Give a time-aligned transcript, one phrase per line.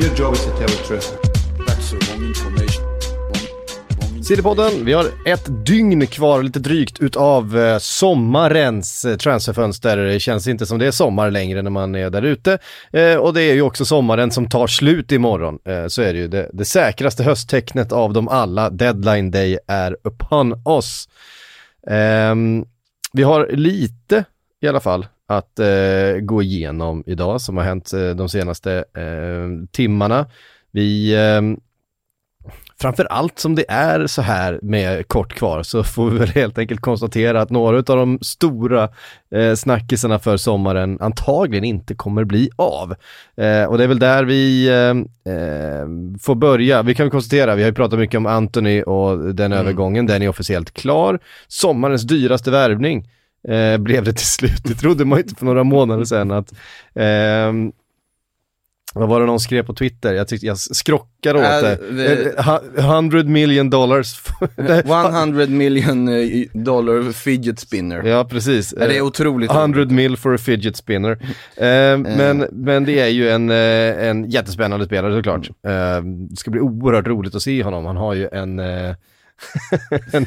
[0.00, 1.12] Your job is to tell the truth.
[1.66, 2.84] That's the wrong information.
[4.24, 9.96] Sillypodden, vi har ett dygn kvar, lite drygt, utav eh, sommarens eh, transferfönster.
[9.96, 12.58] Det känns inte som det är sommar längre när man är där ute.
[12.92, 15.58] Eh, och det är ju också sommaren som tar slut imorgon.
[15.64, 16.28] Eh, så är det ju.
[16.28, 21.08] Det, det säkraste hösttecknet av dem alla, deadline day, är upon us.
[21.86, 22.64] Ehm,
[23.12, 24.24] vi har lite,
[24.60, 29.68] i alla fall, att eh, gå igenom idag som har hänt eh, de senaste eh,
[29.72, 30.26] timmarna.
[30.70, 31.60] Vi ehm,
[32.80, 36.58] framför allt som det är så här med kort kvar så får vi väl helt
[36.58, 38.88] enkelt konstatera att några av de stora
[39.34, 42.94] eh, snackisarna för sommaren antagligen inte kommer bli av.
[43.36, 45.86] Eh, och det är väl där vi eh, eh,
[46.20, 46.82] får börja.
[46.82, 50.28] Vi kan konstatera, vi har ju pratat mycket om Anthony och den övergången, den är
[50.28, 51.18] officiellt klar.
[51.48, 53.08] Sommarens dyraste värvning
[53.48, 54.64] eh, blev det till slut.
[54.64, 56.52] Det trodde man ju inte för några månader sedan att
[56.94, 57.72] ehm,
[58.94, 60.14] vad var det någon skrev på Twitter?
[60.14, 61.92] Jag tyckte jag skrockade åt Äh, det.
[61.96, 64.20] det- Eh, 100 million dollars.
[64.84, 68.02] 100 million eh, dollar fidget spinner.
[68.02, 68.74] ja, precis.
[68.80, 71.10] Ja, det är otroligt 100 mil for a fidget spinner.
[71.56, 75.48] Eh, men, men det är ju en, eh, en jättespännande spelare såklart.
[75.66, 77.86] Eh, det ska bli oerhört roligt att se honom.
[77.86, 78.94] Han har ju en, eh,
[80.12, 80.26] en,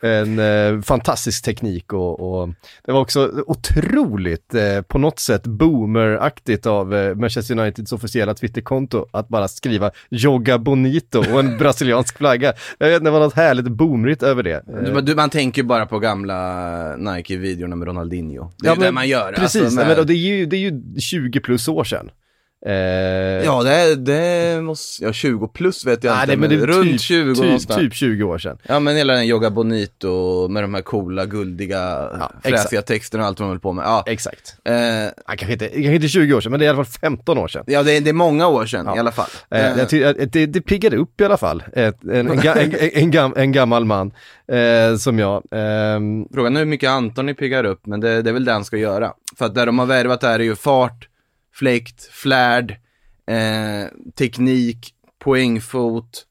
[0.00, 2.48] en eh, fantastisk teknik och, och
[2.84, 9.06] det var också otroligt eh, på något sätt boomeraktigt av eh, Manchester Uniteds officiella Twitterkonto
[9.10, 12.52] att bara skriva Joga Bonito och en brasiliansk flagga.
[12.78, 14.64] Jag vet inte, det var något härligt boomerigt över det.
[14.86, 18.50] Eh, Du, man tänker bara på gamla Nike-videorna med Ronaldinho.
[18.58, 19.32] Det är Ja, ju det men man gör.
[19.32, 21.84] Precis, alltså, Nej, med- men, och det, är ju, det är ju 20 plus år
[21.84, 22.10] sedan.
[22.66, 22.72] Eh,
[23.44, 26.90] Ja, det, det måste, ja 20 plus vet jag nej, inte, men det är runt
[26.90, 27.80] typ, 20 typ, någonstans.
[27.80, 28.58] typ 20 år sedan.
[28.62, 32.08] Ja men hela den Yoga Bonito med de här coola, guldiga,
[32.42, 32.86] fräsiga exakt.
[32.86, 33.84] texterna och allt vad man höll på med.
[33.84, 34.56] Ja, Exakt.
[34.64, 37.00] eh, Ja, kanske, inte, kanske inte 20 år sedan, men det är i alla fall
[37.00, 37.64] 15 år sedan.
[37.66, 39.30] ja det, är- det är många år sedan i alla fall.
[39.50, 41.62] Eh, Eh, jag ty- det, det piggade upp i alla fall.
[41.72, 44.12] Ett, en, en, en, en, gam, en gammal man
[44.52, 45.42] eh, som jag.
[45.50, 48.64] Ehm, Frågan är hur mycket Antoni piggar upp, men det, det är väl det han
[48.64, 49.12] ska göra.
[49.38, 51.08] För att det de har värvat är ju fart,
[51.54, 52.70] fläkt, flärd,
[53.26, 56.26] eh, teknik, poängfot.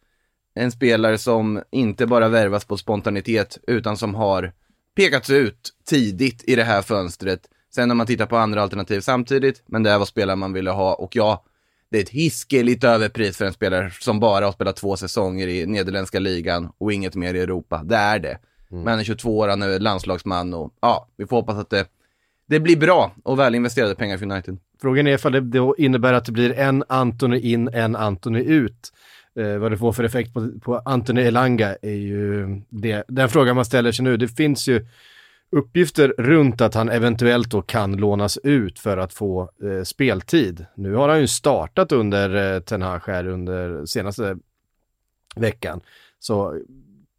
[0.56, 4.54] En spelare som inte bara värvas på spontanitet, utan som har
[4.96, 7.40] pekats ut tidigt i det här fönstret.
[7.76, 10.72] Sen när man tittar på andra alternativ samtidigt, men det är vad spelare man ville
[10.72, 10.94] ha.
[10.94, 11.44] Och ja,
[11.90, 15.66] det är ett hiskeligt överpris för en spelare som bara har spelat två säsonger i
[15.66, 17.84] nederländska ligan och inget mer i Europa.
[17.84, 18.40] Det är det.
[18.70, 21.86] Men han är 22 år, han är landslagsman och ja, vi får hoppas att det,
[22.46, 24.58] det blir bra och väl investerade pengar för United.
[24.82, 28.92] frågan är ifall det då innebär att det blir en Antoni in, en Antoni ut.
[29.40, 33.56] Eh, vad det får för effekt på, på Antoni Elanga är ju det, den frågan
[33.56, 34.18] man ställer sig nu.
[34.18, 34.86] Det finns ju
[35.52, 40.66] uppgifter runt att han eventuellt då kan lånas ut för att få eh, speltid.
[40.76, 44.38] Nu har han ju startat under eh, Ten Hag här under senaste
[45.36, 45.82] veckan.
[46.20, 46.62] Så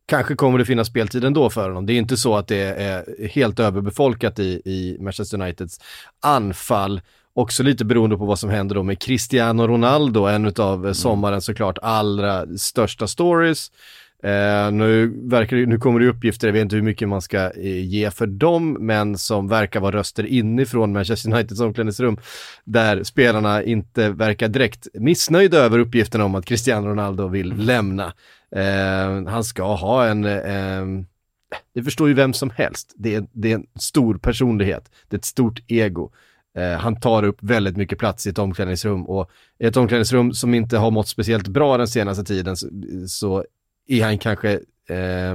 [0.06, 1.86] kanske kommer det finnas speltid ändå för honom.
[1.86, 5.80] Det är inte så att det är helt överbefolkat i, i Manchester Uniteds
[6.22, 7.00] anfall.
[7.34, 11.78] Också lite beroende på vad som händer då med Cristiano Ronaldo, en av sommarens såklart
[11.82, 13.70] allra största stories.
[14.24, 17.84] Eh, nu, verkar, nu kommer det uppgifter, jag vet inte hur mycket man ska eh,
[17.86, 22.16] ge för dem, men som verkar vara röster inifrån Manchester Uniteds omklädningsrum,
[22.64, 28.12] där spelarna inte verkar direkt missnöjda över uppgifterna om att Cristiano Ronaldo vill lämna.
[28.54, 31.04] Eh, han ska ha en, eh,
[31.74, 35.18] det förstår ju vem som helst, det är, det är en stor personlighet, det är
[35.18, 36.10] ett stort ego.
[36.56, 40.54] Eh, han tar upp väldigt mycket plats i ett omklädningsrum och i ett omklädningsrum som
[40.54, 42.68] inte har mått speciellt bra den senaste tiden så,
[43.08, 43.44] så
[43.88, 44.52] är han kanske
[44.88, 45.34] eh,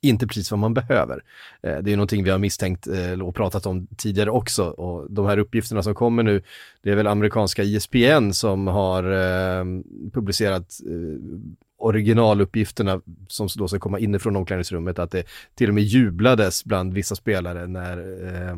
[0.00, 1.22] inte precis vad man behöver.
[1.62, 5.26] Eh, det är någonting vi har misstänkt eh, och pratat om tidigare också och de
[5.26, 6.42] här uppgifterna som kommer nu,
[6.82, 11.38] det är väl amerikanska ISPN som har ehm, publicerat eh,
[11.78, 17.14] originaluppgifterna som då ska komma inifrån omklädningsrummet, att det till och med jublades bland vissa
[17.14, 18.56] spelare när eh,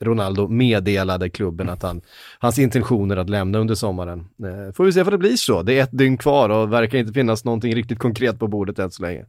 [0.00, 2.00] Ronaldo meddelade klubben att han,
[2.38, 4.18] hans intentioner att lämna under sommaren.
[4.20, 5.62] Eh, får vi se vad det blir så.
[5.62, 8.90] Det är ett dygn kvar och verkar inte finnas någonting riktigt konkret på bordet än
[8.90, 9.24] så länge.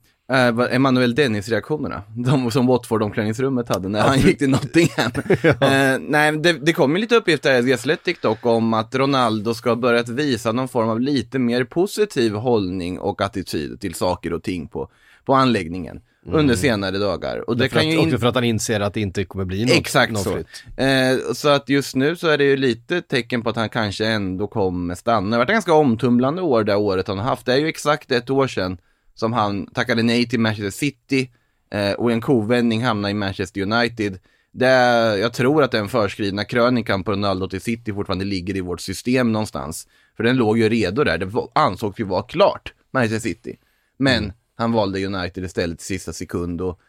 [0.54, 5.12] Vad- Emanuel Dennis-reaktionerna, de som Watford omklädningsrummet hade när han gick till Nottingham.
[5.44, 9.70] eh, nej, det, det kom ju lite uppgifter i Athletic dock om att Ronaldo ska
[9.70, 14.44] ha börjat visa någon form av lite mer positiv hållning och attityd till saker och
[14.44, 14.90] ting på,
[15.26, 17.50] på anläggningen under senare dagar.
[17.50, 18.00] Och det kan att, ju in...
[18.00, 20.34] också för att han inser att det inte kommer bli något, Exakt något så.
[20.34, 20.48] flytt.
[20.78, 24.08] Eh, så att just nu så är det ju lite tecken på att han kanske
[24.08, 25.30] ändå kommer stanna.
[25.30, 27.46] Det har varit ett ganska omtumlande år det året han har haft.
[27.46, 28.78] Det är ju exakt ett år sedan
[29.16, 31.32] som han tackade nej till Manchester City
[31.72, 34.20] eh, och en kovändning hamnade i Manchester United.
[34.52, 38.62] Det är, jag tror att den förskrivna krönikan på Ronaldo till City fortfarande ligger i
[38.62, 39.88] vårt system någonstans.
[40.18, 43.58] För den låg ju redo där, det ansågs ju vara klart, Manchester City.
[43.98, 46.80] Men han valde United istället i sista sekund och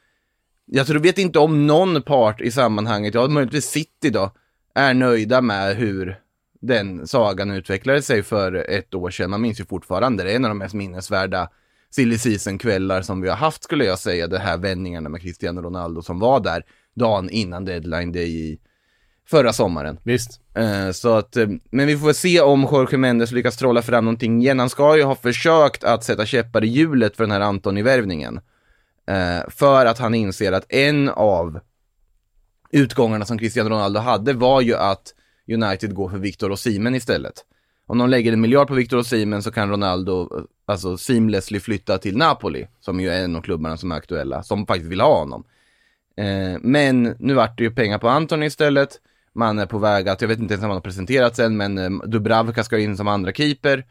[0.67, 4.31] jag tror, vet inte om någon part i sammanhanget, ja möjligtvis City då,
[4.75, 6.21] är nöjda med hur
[6.61, 9.31] den sagan utvecklade sig för ett år sedan.
[9.31, 11.49] Man minns ju fortfarande, det är en av de mest minnesvärda
[11.91, 16.03] silly season-kvällar som vi har haft skulle jag säga, de här vändningarna med Cristiano Ronaldo
[16.03, 16.65] som var där
[16.95, 18.59] dagen innan deadline day i
[19.33, 19.99] förra sommaren.
[20.03, 20.41] Visst.
[20.55, 24.05] Eh, så att, eh, men vi får väl se om Jorge Mendes lyckas trolla fram
[24.05, 24.59] någonting igen.
[24.59, 28.41] Han ska ju ha försökt att sätta käppar i hjulet för den här Antoni-värvningen.
[29.07, 31.61] Eh, för att han inser att en av
[32.73, 35.15] utgångarna som Cristiano Ronaldo hade var ju att
[35.53, 37.35] United går för Victor Osimhen istället.
[37.87, 40.29] Om de lägger en miljard på Victor Osimhen så kan Ronaldo
[40.67, 44.67] alltså seamlessly flytta till Napoli, som ju är en av klubbarna som är aktuella, som
[44.67, 45.45] faktiskt vill ha honom.
[46.61, 49.01] Men nu vart det ju pengar på Anton istället.
[49.35, 51.79] Man är på väg att, jag vet inte ens om han har presenterats än, men
[51.79, 53.85] eh, Dubravka ska in som andra keeper.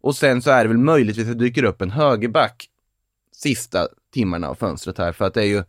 [0.00, 2.68] Och sen så är det väl möjligtvis att det dyker upp en högerback
[3.32, 5.64] sista timmarna av fönstret här, för att det är ju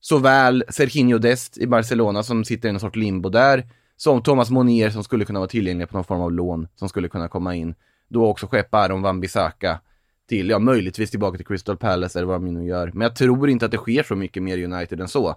[0.00, 3.66] såväl Serginho Dest i Barcelona som sitter i någon sorts limbo där,
[3.96, 7.08] som Thomas Monier som skulle kunna vara tillgänglig på någon form av lån, som skulle
[7.08, 7.74] kunna komma in.
[8.08, 9.78] Då också skeppa Aron Wan-Bissaka
[10.28, 12.90] till, ja möjligtvis tillbaka till Crystal Palace eller vad de nu gör.
[12.94, 15.36] Men jag tror inte att det sker så mycket mer i United än så.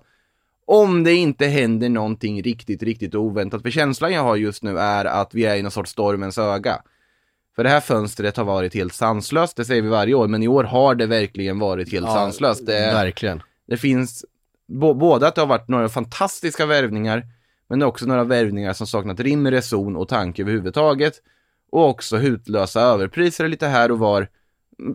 [0.71, 3.62] Om det inte händer någonting riktigt, riktigt oväntat.
[3.62, 6.81] För känslan jag har just nu är att vi är i någon sorts stormens öga.
[7.56, 10.48] För det här fönstret har varit helt sanslöst, det säger vi varje år, men i
[10.48, 12.66] år har det verkligen varit helt Ja, sanslöst.
[12.66, 13.42] Det, Verkligen.
[13.68, 14.25] det finns
[15.00, 17.25] både att det har varit några fantastiska värvningar,
[17.69, 21.13] men också några värvningar som saknat rim, reson och tanke överhuvudtaget.
[21.72, 24.27] Och också hutlösa överpriser lite här och var,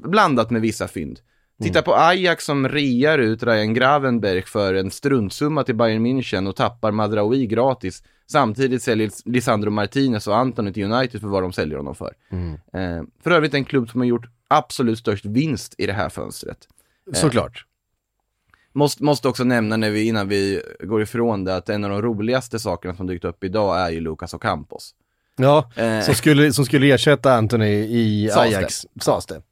[0.03, 1.21] blandat med vissa fynd.
[1.63, 6.57] Titta på Ajax som rear ut Ryan Gravenberg för en struntsumma till Bayern München och
[6.57, 8.03] tappar Madraoui gratis.
[8.27, 12.15] Samtidigt säljer Lisandro Martinez och Antoni till United för vad de säljer honom för.
[12.73, 16.59] Eh, för övrigt en klubb som har gjort absolut störst vinst i det här fönstret.
[17.13, 17.65] Såklart.
[18.73, 22.03] Måste, måste också nämna när vi, innan vi går ifrån det, att en av de
[22.03, 24.95] roligaste sakerna som dykt upp idag är ju Lucas Ocampos.
[25.37, 26.01] Ja, Eh.
[26.01, 28.57] som, skulle, som skulle ersätta Anthony i Sades det.
[28.59, 29.43] Ajax, sades det.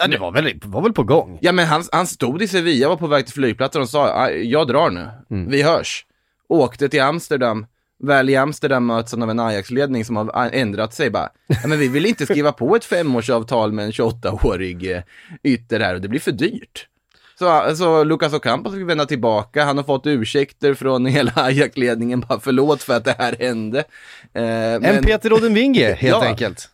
[0.00, 1.38] Ja, det var väl, var väl på gång.
[1.42, 4.30] Ja men han, han stod i Sevilla, var på väg till flygplatsen och sa "Ah,
[4.30, 5.08] jag drar nu,
[5.48, 6.06] vi hörs.
[6.48, 7.66] Åkte till Amsterdam,
[8.02, 11.28] väl i Amsterdam möts han av en Ajax-ledning som har ändrat sig bara.
[11.46, 15.02] Ja, men vi vill inte skriva på ett femårsavtal med en 28-årig eh,
[15.42, 16.86] ytter här och det blir för dyrt.
[17.38, 22.40] Så, så Lucas Ocampos fick vända tillbaka, han har fått ursäkter från hela Ajax-ledningen, bara
[22.40, 23.78] förlåt för att det här hände.
[24.34, 24.42] Eh,
[24.74, 26.24] En men- Peter Rodenvinge, helt Ja.
[26.24, 26.68] enkelt.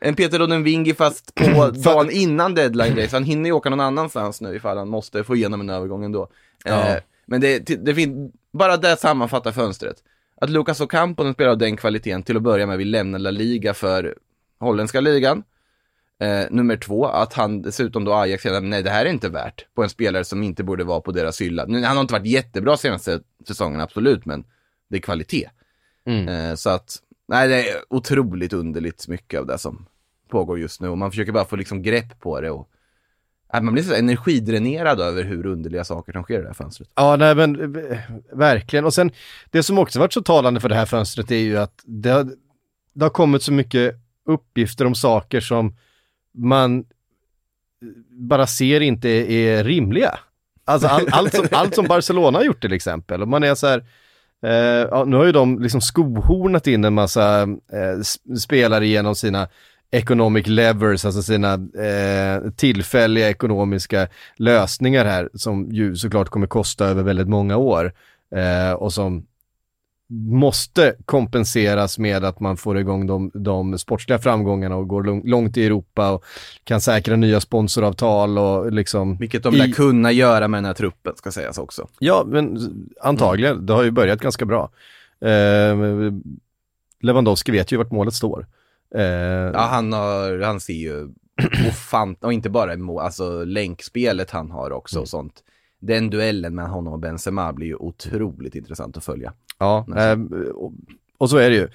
[0.00, 3.80] En Peter Rodenvingi fast på dagen innan deadline day, så han hinner ju åka någon
[3.80, 6.28] annanstans nu ifall han måste få igenom en övergång ändå.
[6.64, 6.88] Ja.
[6.88, 9.96] Eh, men det, det finns, bara det sammanfattar fönstret.
[10.40, 13.30] Att Lucas Ocampo, en spelare av den kvaliteten, till att börja med vill lämna La
[13.30, 14.14] Liga för
[14.58, 15.42] holländska ligan.
[16.20, 19.66] Eh, nummer två, att han dessutom då Ajax säger, nej det här är inte värt
[19.74, 21.64] på en spelare som inte borde vara på deras hylla.
[21.64, 24.44] Nu, han har inte varit jättebra senaste säsongen, absolut, men
[24.88, 25.50] det är kvalitet.
[26.28, 26.96] Eh, så att,
[27.30, 29.86] nej det är otroligt underligt mycket av det som
[30.28, 32.70] pågår just nu och man försöker bara få liksom grepp på det och
[33.52, 36.88] man blir så energidränerad över hur underliga saker som sker i det här fönstret.
[36.94, 37.98] Ja, nej men eh,
[38.32, 38.84] verkligen.
[38.84, 39.10] Och sen,
[39.50, 42.32] det som också varit så talande för det här fönstret är ju att det har,
[42.92, 43.94] det har kommit så mycket
[44.26, 45.76] uppgifter om saker som
[46.34, 46.84] man eh,
[48.10, 50.18] bara ser inte är rimliga.
[50.64, 53.22] Alltså all, allt, som, allt som Barcelona har gjort till exempel.
[53.22, 53.84] Och man är så här,
[54.46, 58.00] eh, ja, nu har ju de liksom skohornat in en massa eh,
[58.38, 59.48] spelare genom sina
[59.90, 61.52] economic levers, alltså sina
[61.84, 67.92] eh, tillfälliga ekonomiska lösningar här som ju såklart kommer kosta över väldigt många år
[68.34, 69.26] eh, och som
[70.12, 75.56] måste kompenseras med att man får igång de, de sportsliga framgångarna och går lång, långt
[75.56, 76.24] i Europa och
[76.64, 79.16] kan säkra nya sponsoravtal och liksom...
[79.16, 81.88] Vilket de lär kunna göra med den här truppen, ska sägas också.
[81.98, 82.58] Ja, men
[83.00, 83.52] antagligen.
[83.52, 83.66] Mm.
[83.66, 84.70] Det har ju börjat ganska bra.
[85.20, 85.76] Eh,
[87.00, 88.46] Lewandowski vet ju vart målet står.
[88.94, 91.08] Eh, ja, han, har, han ser ju
[91.68, 95.02] ofant, och inte bara mål, alltså länkspelet han har också mm.
[95.02, 95.44] och sånt.
[95.80, 99.32] Den duellen med honom och Benzema blir ju otroligt intressant att följa.
[99.60, 100.18] Ja, eh,
[100.54, 100.72] och,
[101.18, 101.68] och så är det ju.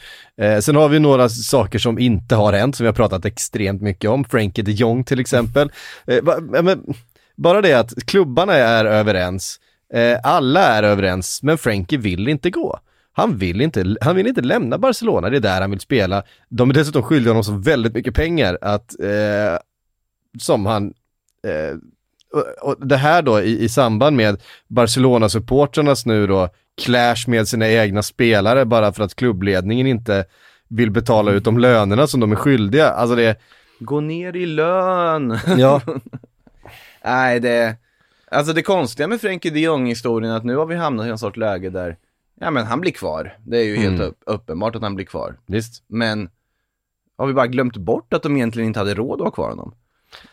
[0.45, 3.81] Eh, sen har vi några saker som inte har hänt, som vi har pratat extremt
[3.81, 4.23] mycket om.
[4.23, 5.71] Frankie de Jong till exempel.
[6.07, 6.35] Eh, ba,
[7.35, 9.59] bara det att klubbarna är överens,
[9.93, 12.79] eh, alla är överens, men Frankie vill inte gå.
[13.13, 16.23] Han vill inte, han vill inte lämna Barcelona, det är där han vill spela.
[16.49, 19.57] De är dessutom skyldiga honom så väldigt mycket pengar att, eh,
[20.39, 20.93] som han,
[21.47, 21.77] eh,
[22.61, 26.49] och, det här då i, i samband med Barcelona-supportrarnas nu då
[26.81, 30.25] clash med sina egna spelare bara för att klubbledningen inte
[30.67, 32.89] vill betala ut de lönerna som de är skyldiga.
[32.89, 33.39] Alltså det...
[33.79, 35.39] Gå ner i lön!
[35.57, 35.81] Ja.
[37.03, 37.75] Nej, det...
[38.31, 41.17] Alltså det konstiga med Frenkie de Jong-historien är att nu har vi hamnat i en
[41.17, 41.97] sorts läge där,
[42.39, 43.37] ja men han blir kvar.
[43.43, 44.13] Det är ju helt mm.
[44.25, 45.35] uppenbart att han blir kvar.
[45.45, 45.83] Visst.
[45.87, 46.29] Men
[47.17, 49.75] har vi bara glömt bort att de egentligen inte hade råd att ha kvar honom?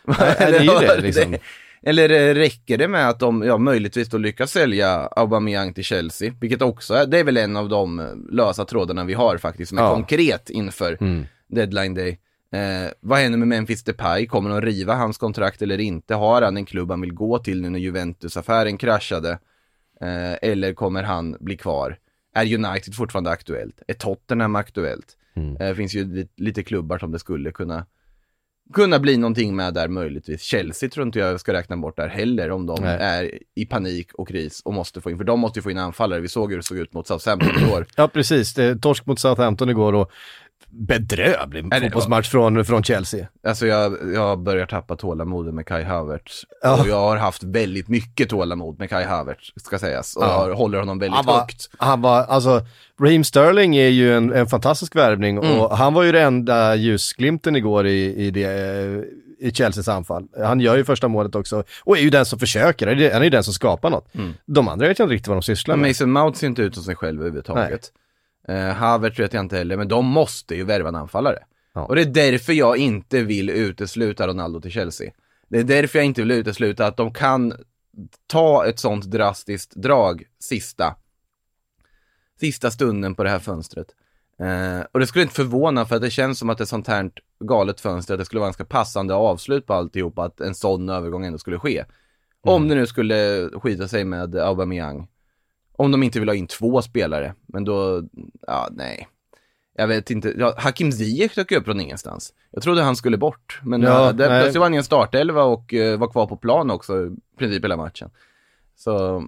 [0.03, 1.35] Nej, det är ju det liksom.
[1.85, 6.33] Eller eh, räcker det med att de, ja möjligtvis då lyckas sälja Aubameyang till Chelsea,
[6.41, 9.69] vilket också är, det är väl en av de eh, lösa trådarna vi har faktiskt,
[9.69, 9.93] som är ja.
[9.93, 11.25] konkret inför mm.
[11.47, 12.19] deadline day.
[12.53, 14.27] Eh, vad händer med Memphis Depay?
[14.27, 16.15] Kommer de riva hans kontrakt eller inte?
[16.15, 19.39] Har han en klubb han vill gå till nu när Juventus-affären kraschade?
[20.01, 21.97] Eh, eller kommer han bli kvar?
[22.35, 23.81] Är United fortfarande aktuellt?
[23.87, 25.17] Är Tottenham aktuellt?
[25.35, 25.57] Mm.
[25.57, 27.85] Eh, finns ju lite klubbar som det skulle kunna
[28.73, 30.41] kunna bli någonting med där möjligtvis.
[30.41, 32.97] Chelsea tror inte jag ska räkna bort där heller om de Nej.
[33.01, 35.77] är i panik och kris och måste få in, för de måste ju få in
[35.77, 36.19] anfallare.
[36.19, 37.87] Vi såg hur det såg ut mot Southampton igår.
[37.95, 38.53] Ja, precis.
[38.53, 40.11] Det, torsk mot Southampton igår och
[40.73, 43.27] bedrövlig fotbollsmatch från, från Chelsea.
[43.47, 46.45] Alltså jag, jag börjar tappa tålamodet med Kai Havertz.
[46.61, 46.81] Ja.
[46.81, 50.15] Och jag har haft väldigt mycket tålamod med Kai Havertz, ska sägas.
[50.15, 50.53] Och ja.
[50.53, 51.69] håller honom väldigt han var, högt.
[51.77, 52.61] Han var, alltså,
[52.99, 55.59] Raheem Sterling är ju en, en fantastisk värvning mm.
[55.59, 59.03] och han var ju den enda ljusglimten igår i, i, det,
[59.39, 60.27] i Chelseas anfall.
[60.37, 63.29] Han gör ju första målet också och är ju den som försöker, han är ju
[63.29, 64.15] den som skapar något.
[64.15, 64.33] Mm.
[64.45, 65.89] De andra vet jag inte riktigt vad de sysslar med.
[65.89, 67.91] Mason Mount ser inte ut som sig själv överhuvudtaget.
[67.93, 68.02] Nej.
[68.47, 71.39] Eh, Havertz vet jag inte heller, men de måste ju värva en anfallare.
[71.73, 71.85] Ja.
[71.85, 75.11] Och det är därför jag inte vill utesluta Ronaldo till Chelsea.
[75.49, 77.53] Det är därför jag inte vill utesluta att de kan
[78.27, 80.95] ta ett sånt drastiskt drag sista,
[82.39, 83.87] sista stunden på det här fönstret.
[84.39, 87.11] Eh, och det skulle inte förvåna för att det känns som att ett sånt här
[87.39, 91.25] galet fönster, att det skulle vara ganska passande avslut på alltihop, att en sån övergång
[91.25, 91.77] ändå skulle ske.
[91.77, 91.87] Mm.
[92.55, 95.07] Om det nu skulle skita sig med Aubameyang.
[95.75, 98.03] Om de inte vill ha in två spelare, men då,
[98.47, 99.07] ja nej.
[99.75, 102.33] Jag vet inte, ja, Hakim Ziyech dök upp från ingenstans.
[102.51, 105.73] Jag trodde han skulle bort, men ja, uh, plötsligt var han i en startelva och
[105.73, 108.09] uh, var kvar på plan också, i princip hela matchen.
[108.75, 109.23] Så,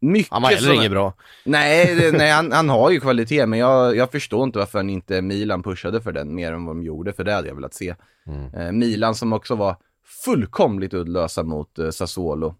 [0.00, 1.14] mycket Han var heller inget bra.
[1.44, 5.22] Nej, nej han, han, har ju kvalitet, men jag, jag förstår inte varför han inte
[5.22, 7.94] Milan pushade för den mer än vad de gjorde, för det hade jag velat se.
[8.26, 8.54] Mm.
[8.54, 9.76] Uh, Milan som också var
[10.24, 12.54] fullkomligt uddlösa mot Sassuolo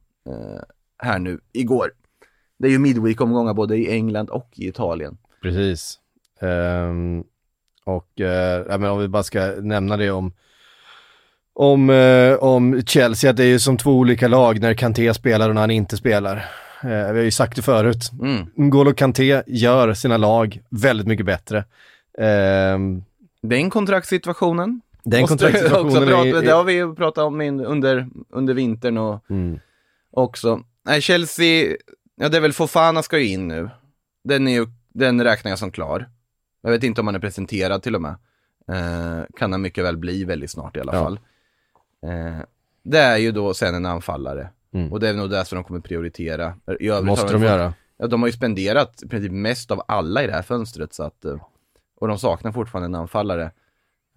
[0.98, 1.92] här nu igår.
[2.58, 5.18] Det är ju Midweek-omgångar både i England och i Italien.
[5.42, 5.98] Precis.
[6.40, 7.24] Um,
[7.84, 8.26] och uh,
[8.68, 10.32] ja, men om vi bara ska nämna det om
[11.58, 15.48] om, uh, om Chelsea, att det är ju som två olika lag när Kanté spelar
[15.48, 16.36] och när han inte spelar.
[16.36, 18.10] Uh, vi har ju sagt det förut.
[18.20, 18.46] Mm.
[18.56, 21.58] N'Golo Kanté gör sina lag väldigt mycket bättre.
[22.18, 23.00] Uh,
[23.42, 24.80] Den kontraktssituationen.
[25.02, 29.58] Den kontraktssituationen prata, är, Det har vi pratat om under, under vintern och mm.
[30.10, 30.60] också.
[30.84, 31.76] Nej, Chelsea
[32.16, 33.70] Ja, det är väl Fofana ska ju in nu.
[34.24, 36.08] Den, är ju, den räknar jag som klar.
[36.62, 38.16] Jag vet inte om han är presenterad till och med.
[38.68, 41.04] Eh, kan han mycket väl bli väldigt snart i alla ja.
[41.04, 41.20] fall.
[42.06, 42.38] Eh,
[42.82, 44.48] det är ju då sen en anfallare.
[44.72, 44.92] Mm.
[44.92, 46.54] Och det är nog det som de kommer prioritera.
[46.80, 47.74] I Måste de, de göra.
[47.96, 50.94] Ja, de har ju spenderat i princip mest av alla i det här fönstret.
[50.94, 51.36] Så att, eh,
[51.96, 53.50] och de saknar fortfarande en anfallare.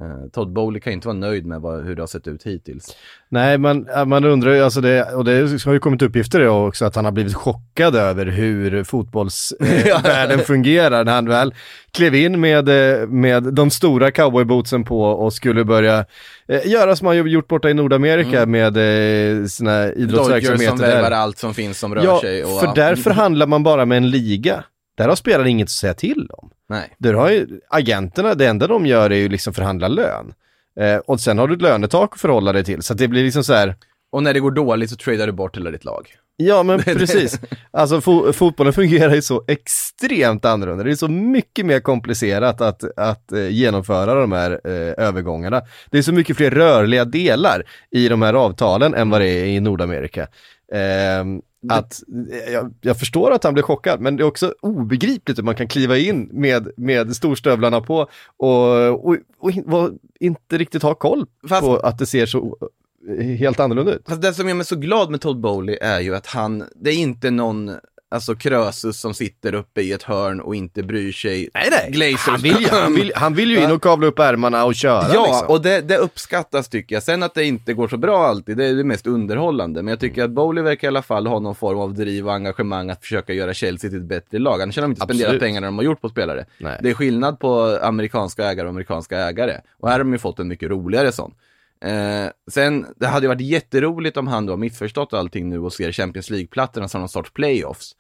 [0.02, 2.96] Uh, Todd Bowley kan inte vara nöjd med vad, hur det har sett ut hittills.
[3.30, 6.96] Nej, man, man undrar ju, alltså det, och det har ju kommit uppgifter också, att
[6.96, 11.54] han har blivit chockad över hur fotbollsvärlden eh, fungerar när han väl
[11.92, 16.06] klev in med, eh, med de stora cowboybootsen på och skulle börja
[16.48, 18.52] eh, göra som han gjort borta i Nordamerika mm.
[18.52, 20.66] med eh, sina idrottsverksamheter.
[20.66, 22.44] Dodgers som värvar allt som finns som rör ja, sig.
[22.44, 24.64] Och, för där förhandlar man bara med en liga.
[25.00, 26.50] Där har spelaren inget att säga till om.
[26.70, 26.96] Nej.
[26.98, 30.34] Där har ju agenterna, det enda de gör är ju liksom förhandla lön.
[30.80, 33.44] Eh, och sen har du ett lönetak att förhålla dig till, så det blir liksom
[33.44, 33.76] så här,
[34.12, 36.08] Och när det går dåligt så tradar du bort hela ditt lag.
[36.38, 37.40] Ja men precis.
[37.72, 40.84] Alltså fo fotbollen fungerar ju så extremt annorlunda.
[40.84, 45.62] Det är så mycket mer komplicerat att, att eh, genomföra de här eh, övergångarna.
[45.92, 49.46] Det är så mycket fler rörliga delar i de här avtalen än vad det är
[49.46, 50.28] i Nordamerika.
[50.74, 55.38] Ehm, att, eh, jag, jag förstår att han blir chockad, men det är också obegripligt
[55.38, 60.84] hur man kan kliva in med, med storstövlarna på och, och, och, och inte riktigt
[60.84, 62.58] ha koll Fast- på att det ser så
[63.10, 64.02] eh, helt annorlunda ut.
[64.08, 66.90] Fast det som gör mig så glad med Todd Bowley är ju att han, det
[66.90, 67.72] är inte någon,
[68.10, 71.50] alltså krösus som sitter uppe i ett hörn och inte bryr sig.
[71.54, 71.92] Nej, nej.
[71.92, 72.28] Glazers.
[72.28, 75.14] Han vill, ju, han, vill, han vill ju in och kavla upp ärmarna och köra.
[75.14, 75.48] Ja, liksom.
[75.48, 77.04] och det, det uppskattas tycker jag.
[77.04, 79.82] Sen att det inte går så bra alltid, det är det mest underhållande.
[79.82, 82.34] Men jag tycker att Bowley verkar i alla fall ha någon form av driv och
[82.34, 84.62] engagemang att försöka göra Chelsea till ett bättre lag.
[84.62, 85.22] Annars har de inte Absolut.
[85.22, 86.46] spenderat pengarna de har gjort på spelare.
[86.58, 86.80] Nej.
[86.84, 89.58] Det är skillnad på amerikanska ägare och amerikanska ägare.
[89.78, 91.34] Och här har de ju fått en mycket roligare sån.
[91.82, 95.74] Eh, sen, det hade ju varit jätteroligt om han då har missförstått allting nu och
[95.74, 97.96] ser Champions League-plattorna som någon sorts playoffs.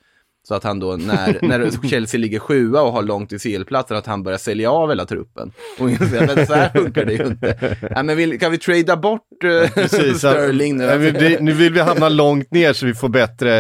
[0.49, 4.05] Så att han då, när, när Chelsea ligger sjua och har långt till CL-platsen, att
[4.05, 5.51] han börjar sälja av hela truppen.
[5.79, 7.77] Och inser att så här funkar det ju inte.
[7.95, 10.83] Ja, men vill, kan vi trada bort eh, Precis, Sterling nu?
[10.83, 13.57] ja, vi- nu vill vi hamna långt ner så vi får bättre,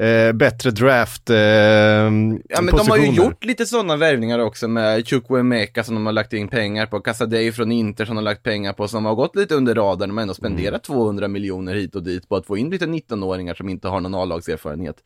[0.00, 3.16] eh, bättre draft eh, Ja men de har ju positioner.
[3.16, 7.52] gjort lite sådana värvningar också med Chukwuemeka som de har lagt in pengar på, Casadei
[7.52, 10.22] från Inter som de har lagt pengar på, som har gått lite under radarn men
[10.22, 13.88] ändå spenderat 200 miljoner hit och dit på att få in lite 19-åringar som inte
[13.88, 14.96] har någon A-lagserfarenhet.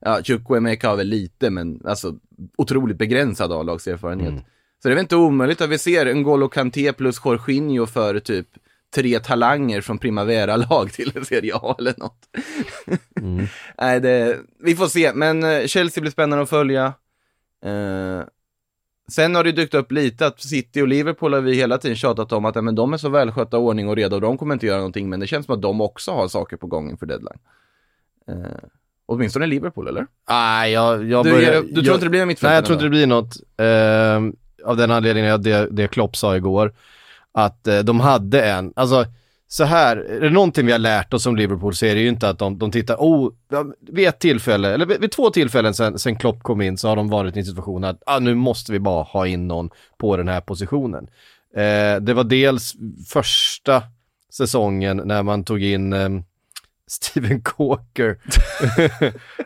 [0.00, 2.14] Ja, Chukwuemeka har väl lite, men alltså
[2.58, 4.34] otroligt begränsad A-lagserfarenhet.
[4.82, 8.20] Så det är väl inte omöjligt att vi ser en Golo Kanté plus Jorginho för
[8.20, 8.48] typ
[8.94, 12.28] tre talanger från Primavera-lag till en Serie A eller något.
[13.78, 16.84] Nej, det, vi får se, men eh, Chelsea blir spännande att följa.
[17.64, 18.22] Eh,
[19.12, 22.32] sen har det dykt upp lite att City och Liverpool har vi hela tiden tjatat
[22.32, 24.66] om att ja, men de är så välskötta, ordning och reda och de kommer inte
[24.66, 27.38] göra någonting, men det känns som att de också har saker på gång inför deadline.
[28.28, 28.68] Eh,
[29.10, 30.06] åtminstone Liverpool, eller?
[30.28, 32.56] Nej, jag, jag Du börjar, ger- du tror jag, inte det blir en mittfältare Nej,
[32.56, 33.36] jag tror inte det blir något.
[33.58, 36.72] ehm, av den anledningen att det, det Klopp sa igår,
[37.32, 39.04] att eh, de hade en, alltså
[39.48, 42.08] så här, är det någonting vi har lärt oss om Liverpool så är det ju
[42.08, 43.32] inte att de, de tittar, oh,
[43.90, 46.96] vid ett tillfälle, eller vid, vid två tillfällen sen, sen Klopp kom in så har
[46.96, 50.16] de varit i en situation att, ah, nu måste vi bara ha in någon på
[50.16, 51.06] den här positionen.
[51.56, 52.74] Eh, det var dels
[53.08, 53.82] första
[54.32, 56.22] säsongen när man tog in ehm,
[56.90, 58.18] Steven Coker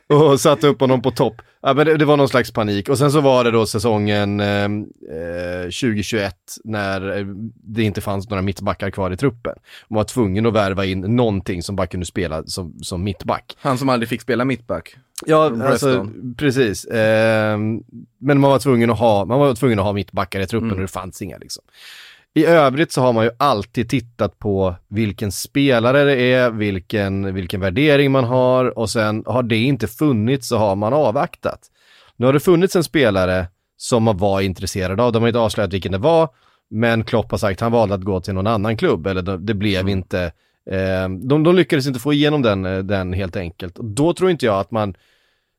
[0.14, 1.42] och satte upp honom på topp.
[1.62, 2.88] Ja, men det, det var någon slags panik.
[2.88, 7.26] Och sen så var det då säsongen eh, eh, 2021 när eh,
[7.64, 9.54] det inte fanns några mittbackar kvar i truppen.
[9.88, 13.56] Man var tvungen att värva in någonting som bara kunde spela som, som mittback.
[13.60, 14.96] Han som aldrig fick spela mittback.
[15.26, 16.84] Ja, alltså, precis.
[16.84, 17.82] Ehm,
[18.18, 20.76] men man var tvungen att ha, man var tvungen att ha mittbackar i truppen Mm.
[20.76, 21.64] och det fanns inga liksom.
[22.36, 27.60] I övrigt så har man ju alltid tittat på vilken spelare det är, vilken, vilken
[27.60, 31.60] värdering man har och sen har det inte funnits så har man avvaktat.
[32.16, 35.72] Nu har det funnits en spelare som man var intresserad av, de har inte avslöjat
[35.72, 36.28] vilken det var,
[36.70, 39.54] men Klopp har sagt att han valde att gå till någon annan klubb, eller det,
[39.54, 40.32] blev inte,
[40.70, 43.74] eh, de, de lyckades inte få igenom den, eh, den helt enkelt.
[43.74, 44.94] Då tror inte jag att man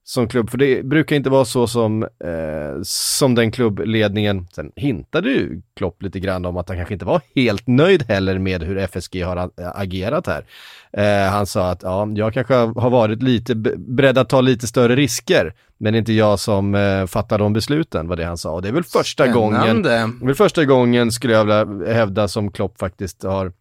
[0.08, 5.30] som klubb, för det brukar inte vara så som, eh, som den klubbledningen, sen hintade
[5.30, 8.78] ju Klopp lite grann om att han kanske inte var helt nöjd heller med hur
[8.78, 10.46] FSG har a- agerat här.
[10.94, 14.68] Eh, han sa att ja, jag kanske har varit lite be- beredd att ta lite
[14.68, 18.52] större risker, men inte jag som eh, fattar de besluten, var det han sa.
[18.52, 19.89] Och det är väl första gången, Spännande.
[19.89, 23.52] det är väl första gången skulle jag vilja hävda som Klopp faktiskt har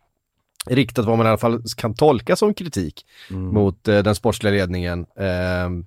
[0.66, 5.07] riktat vad man i alla fall kan tolka som kritik mot eh, den sportsliga ledningen.
[5.18, 5.85] Ehm,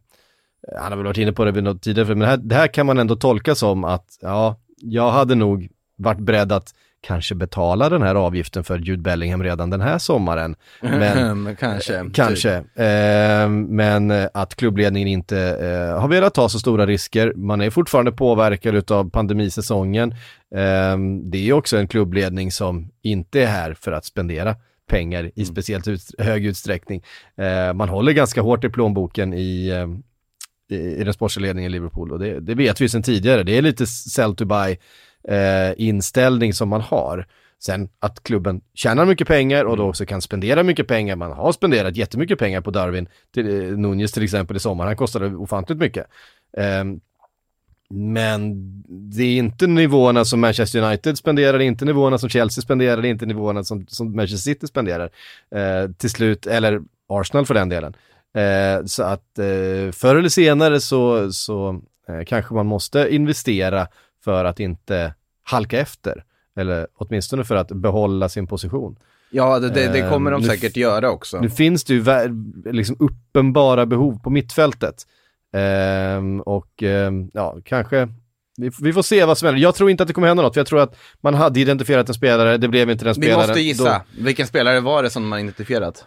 [0.76, 2.68] han har väl varit inne på det vid något tidigare, men det här, det här
[2.68, 7.90] kan man ändå tolka som att, ja, jag hade nog varit beredd att kanske betala
[7.90, 10.56] den här avgiften för Jude Bellingham redan den här sommaren.
[10.82, 12.04] Men, Men kanske.
[12.04, 12.16] typ.
[12.16, 12.64] kanske.
[13.48, 17.34] Men eh, att klubbledningen inte eh, har velat ta så stora risker.
[17.36, 20.16] Man är fortfarande påverkad av pandemisäsongen.
[20.56, 24.56] Ehm, det är också en klubbledning som inte är här för att spendera
[24.90, 27.04] pengar i speciellt ut, hög utsträckning.
[27.38, 29.88] Eh, man håller ganska hårt i plånboken i, eh,
[30.72, 33.44] i, den sportsliga ledningen i Liverpool och det, det vet vi sedan tidigare.
[33.44, 34.78] Det är lite sell to buy
[35.28, 37.28] eh, inställning som man har.
[37.60, 41.16] Sen att klubben tjänar mycket pengar och då också kan spendera mycket pengar.
[41.16, 44.86] Man har spenderat jättemycket pengar på Darwin, till, eh, Nunez till exempel i sommar.
[44.86, 46.08] Han kostade ofantligt mycket.
[46.58, 47.00] Ehm,
[47.90, 48.54] men
[48.88, 53.02] det är inte nivåerna som Manchester United spenderar, det är inte nivåerna som Chelsea spenderar,
[53.02, 55.10] det är inte nivåerna som, som Manchester City spenderar.
[55.56, 57.96] Eh, till slut, eller Arsenal för den delen.
[58.36, 63.88] Eh, så att eh, förr eller senare så, så eh, kanske man måste investera
[64.24, 65.14] för att inte
[65.44, 66.24] halka efter.
[66.60, 69.00] Eller åtminstone för att behålla sin position.
[69.30, 71.40] Ja, det, det, det kommer de Eh, nu säkert göra också.
[71.42, 72.04] Nu finns det ju
[72.66, 74.96] liksom uppenbara behov på mittfältet.
[75.54, 78.08] Ehm, och ehm, ja, kanske,
[78.58, 79.62] vi, vi får se vad som händer.
[79.62, 82.08] Jag tror inte att det kommer hända något, för jag tror att man hade identifierat
[82.10, 83.48] en spelare, det blev inte den Vi spelaren.
[83.48, 84.04] måste gissa.
[84.16, 86.06] Då- Vilken spelare var det som man identifierat?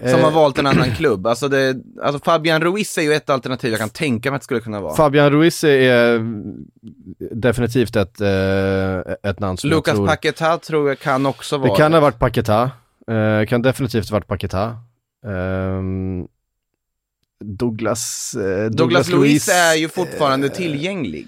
[0.00, 1.26] Som Eh, har valt en annan klubb.
[1.26, 4.44] Alltså, det, alltså Fabian Ruiz är ju ett alternativ jag kan tänka mig att det
[4.44, 4.94] skulle kunna vara.
[4.94, 6.20] Fabian Ruiz är
[7.34, 10.06] definitivt ett, eh, ett namn som jag Lucas tror...
[10.06, 12.70] Paquetá tror jag kan också vara Det kan ha varit Paquetá.
[13.10, 14.76] Eh, kan definitivt ha varit Paquetá.
[15.26, 16.26] Ehm,
[17.44, 21.26] Douglas, eh, Douglas Luiz är ju fortfarande tillgänglig.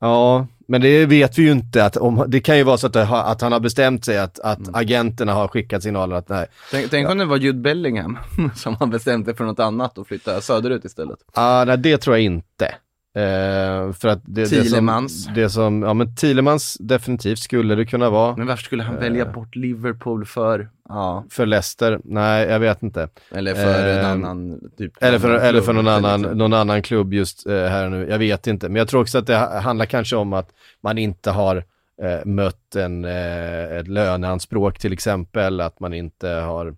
[0.00, 1.84] Ja, men det vet vi ju inte.
[1.84, 4.40] Att om, det kan ju vara så att, har, att han har bestämt sig att,
[4.40, 4.74] att Mm.
[4.74, 6.46] agenterna har skickat signaler att nej.
[6.70, 8.18] Tänk, tänk om det var Jude Bellingham
[8.54, 11.18] som har bestämt sig för något annat och flytta söderut istället.
[11.34, 12.74] Ah, nej, det tror jag inte.
[13.16, 15.24] Eh, för att det, Thielemans.
[15.26, 18.36] Det som, det som, ja men Thielemans definitivt skulle det kunna vara.
[18.36, 22.00] Men varför skulle han välja bort Liverpool för, ja, För Leicester?
[22.04, 23.08] Nej, jag vet inte.
[23.30, 26.36] eller för en Eh, annan typ Eller för, annan eller för någon, annan, exempel.
[26.38, 28.06] någon annan klubb just eh, här nu.
[28.10, 28.68] Jag vet inte.
[28.68, 30.50] Men jag tror också att det ha- handlar kanske om att
[30.80, 31.56] man inte har
[32.02, 35.60] eh, mött en, eh, ett löneanspråk till exempel.
[35.60, 36.76] Att man inte har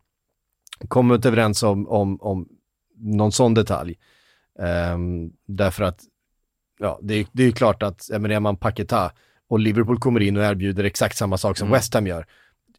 [0.89, 2.49] kommit överens om, om, om
[2.97, 3.99] någon sån detalj.
[4.59, 6.01] Ehm, därför att,
[6.79, 9.13] ja, det, är- det är ju klart att, jag menar, är man Paquetá
[9.49, 11.77] och Liverpool kommer in och erbjuder exakt samma sak som Mm.
[11.79, 12.27] West Ham gör.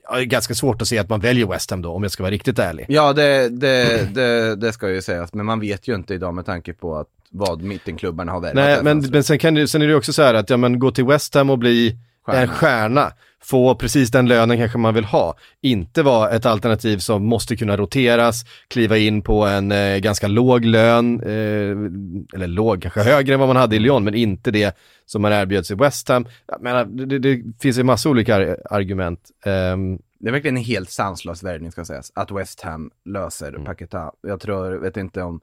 [0.09, 2.11] Ja, det är ganska svårt att se att man väljer West Ham då, om jag
[2.11, 2.85] ska vara riktigt ärlig.
[2.89, 6.45] Ja, det, det, det, det ska ju sägas, men man vet ju inte idag med
[6.45, 8.55] tanke på att vad mittenklubbarna har värvat.
[8.55, 10.91] Nej, men, men sen, kan sen är det också så här att ja, men gå
[10.91, 12.41] till West Ham och bli Stjärna.
[12.41, 13.11] en stjärna,
[13.43, 15.35] få precis den lönen kanske man vill ha.
[15.61, 20.65] Inte vara ett alternativ som måste kunna roteras, kliva in på en eh, ganska låg
[20.65, 24.77] lön, eh, eller låg, kanske högre än vad man hade i Lyon, men inte det
[25.05, 26.25] som man erbjöds i West Ham.
[26.59, 29.19] Menar, det, det, finns ju massa olika ar- argument.
[29.45, 33.65] Ehm, Det är verkligen en helt sanslös värvning ska sägas, att West Ham löser Mm.
[33.65, 34.11] Paquetá.
[34.21, 35.39] Jag tror, vet inte om,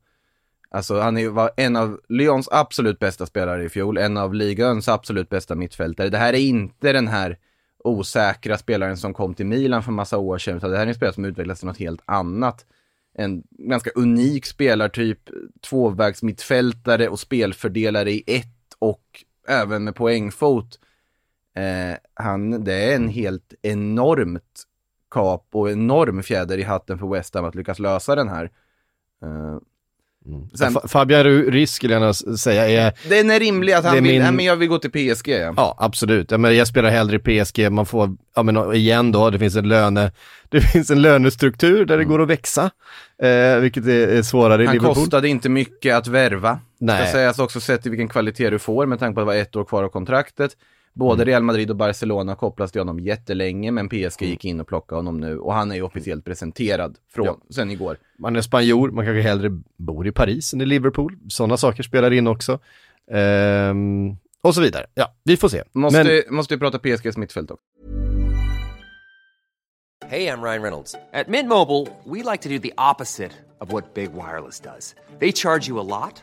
[0.71, 4.89] alltså han är, var en av Lyons absolut bästa spelare i fjol, en av ligans
[4.89, 6.09] absolut bästa mittfältare.
[6.09, 7.37] Det här är inte den här
[7.85, 10.95] osäkra spelaren som kom till Milan för massa år sedan, utan det här är en
[10.95, 12.67] spelare som utvecklats till något helt annat.
[13.15, 20.79] En ganska unik spelartyp, tvåvägsmittfältare och spelfördelare i ett och även med poängfot.
[21.55, 24.63] Eh, han, det är en helt enormt
[25.11, 28.51] kap och enorm fjäder i hatten för West Ham att lyckas lösa den här.
[29.23, 29.59] Eh,
[30.55, 33.95] sen, Fa- Fabian Ru- Ruiz skulle jag säga är den är rimlig att det han
[34.03, 35.29] vill, min- nej men jag vill gå till PSG.
[35.29, 35.55] Ja.
[35.57, 36.31] Ja, absolut.
[36.31, 39.57] Ja, men jag spelar hellre i PSG, man får, ja men igen då, det finns
[39.57, 40.13] en löne,
[40.49, 42.71] det finns en lönestruktur där det går att växa,
[43.23, 44.95] eh, vilket är, är svårare i Han Liverpool.
[44.95, 46.59] kostade inte mycket att värva.
[46.81, 47.03] Nej.
[47.03, 49.43] Ska sägas också sett till vilken kvalitet du får med tanke på att det var
[49.43, 50.51] ett år kvar av kontraktet.
[50.93, 51.27] Både Mm.
[51.33, 55.21] Real Madrid och Barcelona kopplas till honom jättelänge, men PSG gick in och plockade honom
[55.21, 57.39] nu och han är ju officiellt presenterad från, Ja.
[57.51, 57.97] sen igår.
[58.19, 61.17] Man är spanjor, man kanske hellre bor i Paris än i Liverpool.
[61.29, 62.59] Sådana saker spelar in också.
[63.11, 64.87] Ehm, och så vidare.
[64.95, 65.63] Ja, vi får se.
[65.73, 67.65] Måste, Men, måste vi prata PSGs mittfält också.
[70.09, 70.95] Hey, I'm Ryan Reynolds.
[71.13, 74.95] At Mint Mobile, we like to do the opposite of what Big Wireless does.
[75.21, 76.23] They charge you a lot,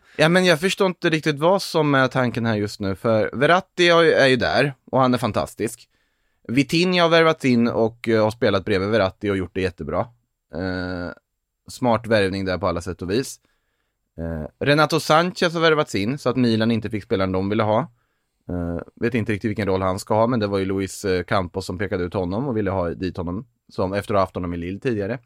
[0.15, 3.89] Ja, men jag förstår inte riktigt vad som är tanken här just nu, för Verratti
[3.89, 5.87] är ju där och han är fantastisk.
[6.47, 9.99] Vitinha har värvat in och eh, har spelat bredvid Verratti och gjort det jättebra.
[10.53, 11.11] Eh,
[11.67, 13.39] smart värvning där på alla sätt och vis.
[14.17, 17.79] Eh, Renato Sanchez har värvats in så att Milan inte fick spelaren de ville ha.
[18.49, 21.23] Eh, vet inte riktigt vilken roll han ska ha, men det var ju Luis eh,
[21.23, 24.35] Campos som pekade ut honom och ville ha dit honom, som efter att ha haft
[24.35, 25.19] honom i Lille tidigare.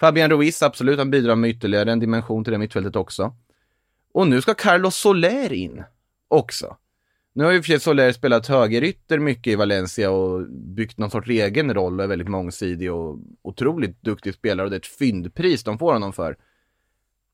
[0.00, 3.34] Fabian Ruiz, absolut, han bidrar med ytterligare en dimension till det mittfältet också.
[4.12, 5.84] Och nu ska Carlos Soler in
[6.28, 6.76] också.
[7.32, 10.98] Nu har ju i och för sig Soler spelat högerytter mycket i Valencia och byggt
[10.98, 14.80] någon sorts egen roll och är väldigt mångsidig och otroligt duktig spelare och det är
[14.80, 16.36] ett fyndpris de får honom för.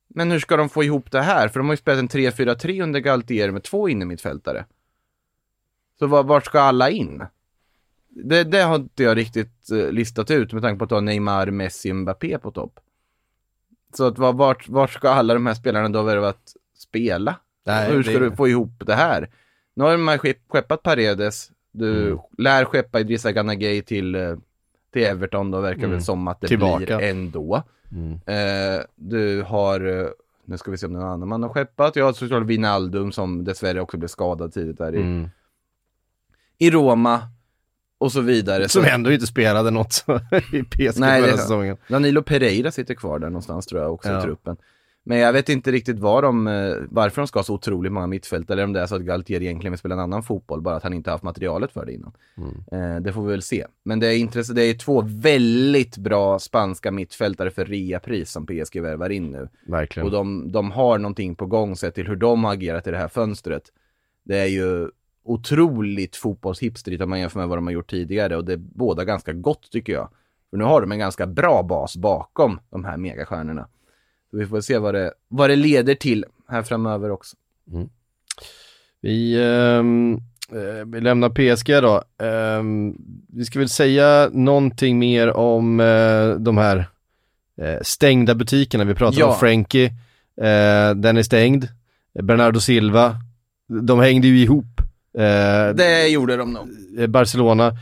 [0.08, 1.48] Men hur ska de få ihop det här?
[1.48, 4.64] För de har ju spelat en 3-4-3 under Galtier med två innermittfältare.
[5.98, 7.26] Så var, vart ska alla in?
[8.08, 11.02] Det, det har inte jag riktigt eh, listat ut med tanke på att du har
[11.02, 12.80] Neymar, Messi, och Mbappé på topp.
[13.96, 17.36] Så att var, vart, vart ska alla de här spelarna då värvat spela?
[17.66, 19.30] Nej, Hur ska det- du få ihop det här?
[19.74, 22.18] Nu har man skepp- skeppat Paredes, Du Mm.
[22.38, 24.36] lär skeppa Idrissa Ganagay till, eh,
[24.92, 25.90] till Everton, då verkar Mm.
[25.90, 26.76] väl som att det Tillbaka.
[26.96, 27.62] blir ändå.
[27.92, 28.12] Mm.
[28.26, 30.06] Eh, du har, eh,
[30.44, 31.96] nu ska vi se om det är någon annan man har skeppat.
[31.96, 35.28] Jag har såklart Wijnaldum som dessvärre också blev skadad tidigt där i, Mm.
[36.58, 37.20] i Roma.
[37.98, 38.68] Och så vidare.
[38.68, 40.04] Som så, ändå inte spelade något
[40.52, 41.76] i PSG Nej, förra säsongen.
[41.88, 44.18] Danilo Pereira sitter kvar där någonstans tror jag också Ja.
[44.18, 44.56] i truppen.
[45.08, 48.06] Men jag vet inte riktigt vad de, eh, varför de ska ha så otroligt många
[48.06, 50.76] mittfält eller om det är så att Galtier egentligen vill spela en annan fotboll, bara
[50.76, 52.12] att han inte haft materialet för det innan.
[52.72, 53.66] Eh, det får vi väl se.
[53.82, 58.80] Men det är, intresse, det är två väldigt bra spanska mittfältare för reapris som PSG
[58.80, 59.48] värvar in nu.
[59.66, 60.06] Verkligen.
[60.06, 62.98] Och de, de har någonting på gång sett till hur de har agerat i det
[62.98, 63.62] här fönstret.
[64.24, 64.90] Det är ju
[65.24, 69.04] otroligt fotbollshipsterigt om man jämför med vad de har gjort tidigare och det är båda
[69.04, 70.08] ganska gott tycker jag.
[70.50, 73.68] För nu har de en ganska bra bas bakom de här megastjärnorna.
[74.37, 77.37] Så vi får se vad det, vad det leder till här framöver också.
[79.03, 80.14] Vi, ehm,
[80.53, 82.03] eh, vi lämnar PSG då.
[82.27, 82.94] Ehm,
[83.29, 86.77] vi ska väl säga någonting mer om eh, de här
[87.62, 88.85] eh, stängda butikerna.
[88.85, 89.27] Vi pratade Ja.
[89.33, 89.87] om Frankie,
[90.40, 91.68] eh, den är stängd.
[92.22, 93.16] Bernardo Silva,
[93.83, 94.81] de hängde ju ihop.
[95.75, 96.68] Det gjorde de nog.
[97.11, 97.77] Barcelona.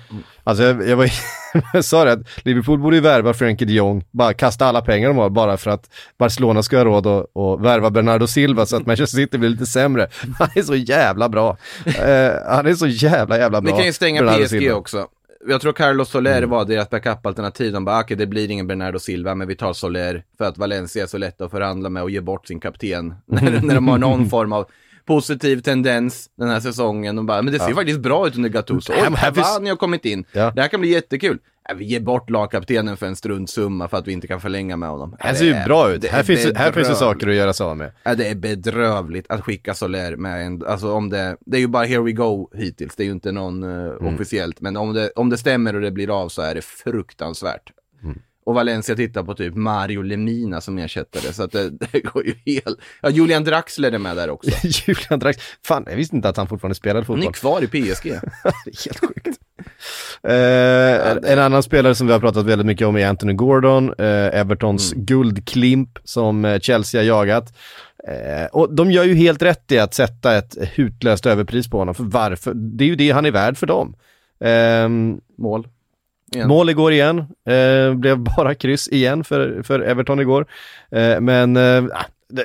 [0.44, 1.04] Alltså jag, jag, var,
[1.72, 5.08] jag sa det att Liverpool borde ju värva Frankie de Jong, bara kasta alla pengar
[5.08, 8.76] de har bara för att Barcelona ska ha råd att, att värva Bernardo Silva så
[8.76, 10.08] att Manchester City blir lite sämre.
[10.38, 11.56] Han är så jävla bra.
[11.86, 13.76] Eh, han är så jävla jävla bra.
[13.76, 14.74] kan ju stänga Bernardo PSG Silva.
[14.74, 15.08] också.
[15.48, 17.72] Jag tror Carlos Soler var deras backup-alternativ.
[17.72, 21.02] De bara, okej det blir ingen Bernardo Silva, men vi tar Soler för att Valencia
[21.02, 23.14] är så lätt att förhandla med och ge bort sin kapten.
[23.26, 24.66] när, när de har någon form av
[25.06, 27.16] positiv tendens den här säsongen.
[27.16, 27.74] De bara, men det ser Ja.
[27.74, 28.92] faktiskt bra ut under Gattuso.
[28.92, 30.24] Oj, Cavani har kommit in.
[30.32, 30.50] Ja.
[30.54, 31.38] Det här kan bli jättekul.
[31.68, 34.88] Ja, vi ger bort lagkaptenen för en struntsumma för att vi inte kan förlänga med
[34.88, 35.10] honom.
[35.18, 36.06] Det här ser ju bra ut.
[36.06, 37.92] Här är finns, här finns det saker att göra sig av med.
[38.02, 41.66] Ja, det är bedrövligt att skicka Soler med en, alltså om det, det är ju
[41.66, 44.14] bara here we go hittills, det är ju inte någon eh, Mm.
[44.14, 47.70] officiellt, men om det, om det stämmer och det blir av så är det fruktansvärt.
[48.46, 52.34] Och Valencia tittar på typ Mario Lemina som ersättare, så att det, det går ju
[52.46, 52.78] helt...
[53.02, 54.50] Ja, Julian Draxler är med där också.
[54.86, 57.34] Julian Drax, fan jag visste inte att han fortfarande spelade Han är fotboll.
[57.34, 58.06] kvar i PSG.
[58.64, 59.38] Helt sjukt.
[60.22, 64.40] Eh, en annan spelare som vi har pratat väldigt mycket om är Anthony Gordon, eh,
[64.40, 65.04] Evertons Mm.
[65.04, 67.54] guldklimp som eh, Chelsea har jagat.
[68.08, 71.94] Eh, och de gör ju helt rätt i att sätta ett hutlöst överpris på honom,
[71.94, 72.52] för varför?
[72.54, 73.94] Det är ju det han är värd för dem.
[74.44, 75.68] Ehm, Mål.
[76.34, 76.48] Igen.
[76.48, 77.18] Mål igår igen,
[77.48, 80.46] eh, blev bara kryss igen för, för Everton igår.
[80.90, 82.44] Eh, men eh, ah, de,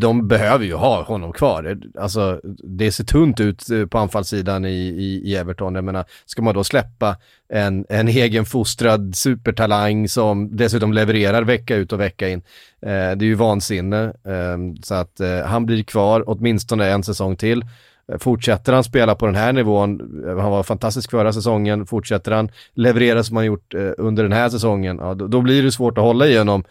[0.00, 1.64] de behöver ju ha honom kvar.
[1.64, 5.74] Eh, alltså det ser tunt ut eh, på anfallssidan i, i, i Everton.
[5.74, 7.16] Jag menar, ska man då släppa
[7.48, 12.42] en, en egenfostrad supertalang som dessutom levererar vecka ut och vecka in.
[12.82, 14.04] Eh, det är ju vansinne.
[14.04, 17.64] Eh, så att eh, han blir kvar åtminstone en säsong till.
[18.12, 22.32] Eh, Fortsätter han spela på den här nivån, eh, han var fantastisk förra säsongen, fortsätter
[22.32, 25.72] han leverera som han gjort eh, under den här säsongen, ja, då, då blir det
[25.72, 26.64] svårt att hålla igenom.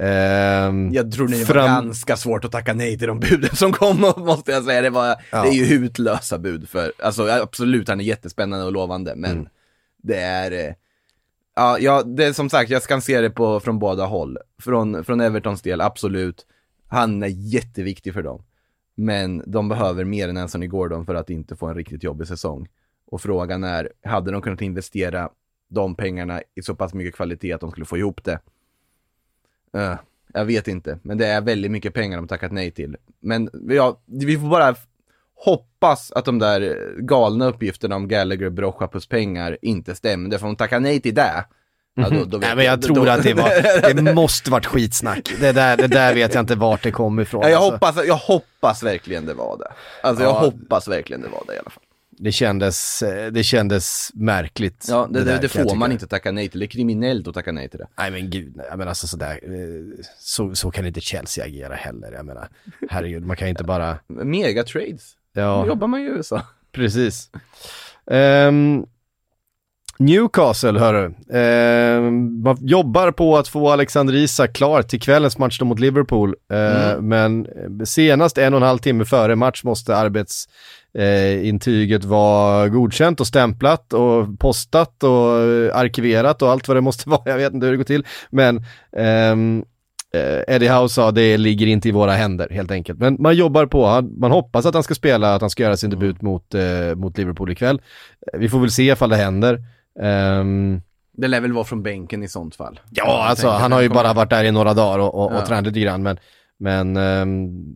[0.00, 3.72] Ehm, Jag tror det var fram- ganska svårt att tacka nej till de buden som
[3.72, 4.80] kom, måste jag säga.
[4.82, 5.42] Det, var, Ja.
[5.42, 9.46] det är ju hutlösa bud för, alltså absolut, han är jättespännande och lovande, men Mm.
[10.02, 10.72] det är, eh,
[11.56, 14.38] ja, ja, det är som sagt, jag kan se det på, från båda håll.
[14.62, 16.46] Från, från Evertons del, absolut,
[16.88, 18.42] han är jätteviktig för dem.
[19.00, 22.68] Men de behöver mer än Anthony Gordon för att inte få en riktigt jobbig säsong.
[23.06, 25.30] Och frågan är, hade de kunnat investera
[25.68, 28.40] de pengarna i så pass mycket kvalitet att de skulle få ihop det?
[29.76, 29.94] Uh,
[30.34, 32.96] jag vet inte, men det är väldigt mycket pengar de tackat nej till.
[33.20, 34.74] Men ja, vi får bara
[35.34, 40.56] hoppas att de där galna uppgifterna om Gallagher, Brochapus pengar inte stämde, för om de
[40.56, 41.44] tackar nej till det,
[41.98, 44.50] ja, då, då vet Nej men jag då- tror då- att det var, det måste
[44.50, 45.30] varit skitsnack.
[45.40, 47.42] Det där, det där vet jag inte vart det kom ifrån.
[47.42, 47.72] Ja, jag, alltså.
[47.72, 49.72] hoppas, jag hoppas verkligen det var det.
[50.02, 50.38] Alltså jag Ja.
[50.38, 51.82] hoppas verkligen det var det i alla fall.
[52.20, 54.86] Det kändes, eh, det kändes märkligt.
[54.88, 57.28] Ja, det, det, där, det jag får man inte tacka nej till, det är kriminellt
[57.28, 57.86] att tacka nej till det.
[57.98, 62.12] Nej men gud, nej, men alltså sådär, eh, så, så kan inte Chelsea agera heller.
[62.12, 62.48] Jag menar,
[62.90, 65.60] herregud, man kan inte bara, Mega trades, ja.
[65.62, 66.42] Då jobbar man ju i USA.
[66.72, 67.30] Precis.
[68.10, 68.86] Ehm,
[69.98, 71.14] Newcastle, hörru.
[71.32, 76.34] Ehm, man jobbar på att få Alexander Isak klar till kvällens match mot Liverpool.
[76.52, 77.52] Ehm, Men eh,
[77.84, 84.38] senast en och en halv timme före match måste arbetsintyget vara godkänt och stämplat och
[84.40, 87.22] postat och eh, arkiverat och allt vad det måste vara.
[87.24, 88.06] Jag vet inte hur det går till.
[88.30, 88.62] Men
[88.96, 89.64] ehm,
[90.14, 92.98] eh, Eddie Howe sa det ligger inte i våra händer helt enkelt.
[92.98, 95.90] Men man jobbar på, man hoppas att han ska spela, att han ska göra sin
[95.90, 97.80] debut mot, eh, mot Liverpool ikväll.
[98.32, 99.58] Eh, Vi får väl se ifall det händer.
[100.02, 100.80] Ehm,
[101.12, 102.80] Det lär väl vara från bänken i sånt fall.
[102.90, 105.40] ja, alltså han har ju bara varit där i några dagar och, och, Ja.
[105.40, 106.02] och tränat lite grann.
[106.02, 106.18] Men,
[106.60, 107.74] Men ehm,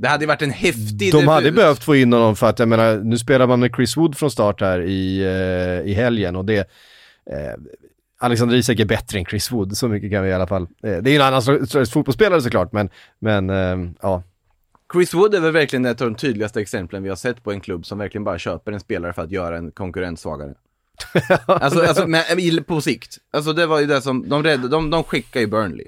[0.00, 1.12] Det hade ju varit en häftig...
[1.12, 1.56] de hade debut.
[1.56, 4.30] behövt få in honom för att jag menar, nu spelar man med Chris Wood från
[4.30, 6.58] start här i, eh, i helgen och det
[7.30, 7.54] eh,
[8.20, 10.62] Alexander Isak är bättre än Chris Wood, så mycket kan vi i alla fall.
[10.62, 14.22] Eh, det är ju en annan slags fotbollsspelare såklart, men, men ehm, ja.
[14.92, 17.60] Chris Wood är väl verkligen ett av de tydligaste exemplen vi har sett på en
[17.60, 20.54] klubb som verkligen bara köper en spelare för att göra en konkurrent svagare.
[21.46, 23.18] alltså, alltså men, på sikt.
[23.30, 25.86] Alltså det var ju det som, de, räddade, de, de skickade ju Burnley.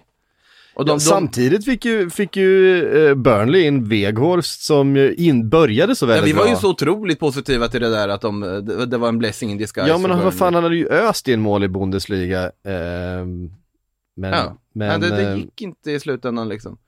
[0.74, 5.48] Och de, Ja, de, Samtidigt fick ju, fick ju eh, Burnley in Weghorst som in,
[5.48, 6.52] började så ja, väldigt vi var bra.
[6.52, 9.58] ju så otroligt positiva till det där att de, det, det var en blessing in
[9.58, 12.52] disguise Ja men vad fan, han hade ju öst i en mål i Bundesliga.
[12.64, 13.50] ehm,
[14.16, 16.78] men, Ja, men, men det, det ehm, gick inte i slutändan liksom.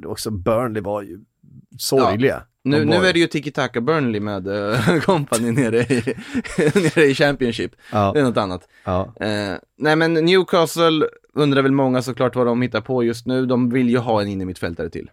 [0.00, 1.18] det var också Burnley var ju
[1.78, 2.42] sorgliga.
[2.70, 6.02] Nu, nu är det ju tiki-taka Burnley med uh, company nere i,
[6.74, 7.72] nere i Championship.
[7.92, 8.10] Ja.
[8.14, 8.68] Det är något annat.
[8.84, 9.14] Ja.
[9.20, 13.46] Eh, nej men Newcastle undrar väl många såklart vad de hittar på just nu.
[13.46, 15.10] De vill ju ha en innermittfältare till.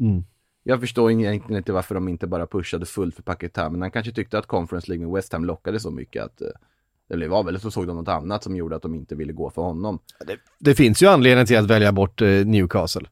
[0.00, 0.24] Mm.
[0.62, 4.12] Jag förstår egentligen inte varför de inte bara pushade fullt för Paketa, men han kanske
[4.12, 6.48] tyckte att Conference League med West Ham lockade så mycket att eh,
[7.08, 9.32] det blev av, eller så såg de något annat som gjorde att de inte ville
[9.32, 9.98] gå för honom.
[10.58, 13.08] Det finns ju anledning till att välja bort eh, Newcastle.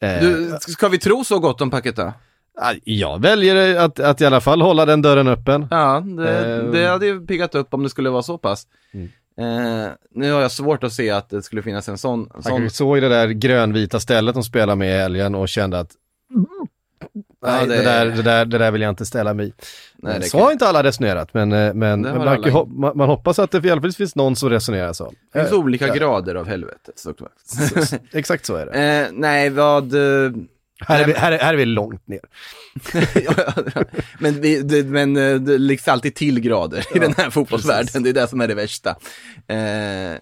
[0.00, 2.12] Eh, Du, ska vi tro så gott om Paketa?
[2.60, 5.66] Ja, Jag väljer att, att i alla fall hålla den dörren öppen.
[5.70, 6.64] Ja, det, Eh.
[6.64, 8.66] det hade ju piggat upp om det skulle vara så pass.
[8.92, 9.08] Mm.
[9.38, 12.70] Eh, nu har jag svårt att se att det skulle finnas en sån, Han sån
[12.70, 15.90] såg det där grönvita stället de spelade med i helgen och kände att
[17.42, 19.52] Nej, det- det, där, det, där, det där vill jag inte ställa mig i.
[19.96, 22.92] Nej, så kan- har inte alla resonerat, men, eh, men har man, alla hop- man,
[22.96, 25.12] man hoppas att det i alla fall finns någon som resonerar så.
[25.32, 27.32] Det finns Eh, olika ja, grader av helvete såklart.
[28.12, 28.72] Exakt så är det.
[28.72, 29.94] eh, nej, vad...
[30.80, 32.20] Här är, vi, här, är, här är vi långt ner.
[33.24, 33.52] Ja,
[34.18, 38.08] men vi, det, men eh, det läggs alltid till grader i den här fotbollsvärlden, det
[38.08, 38.90] är det som är det värsta.
[39.48, 40.18] Eh,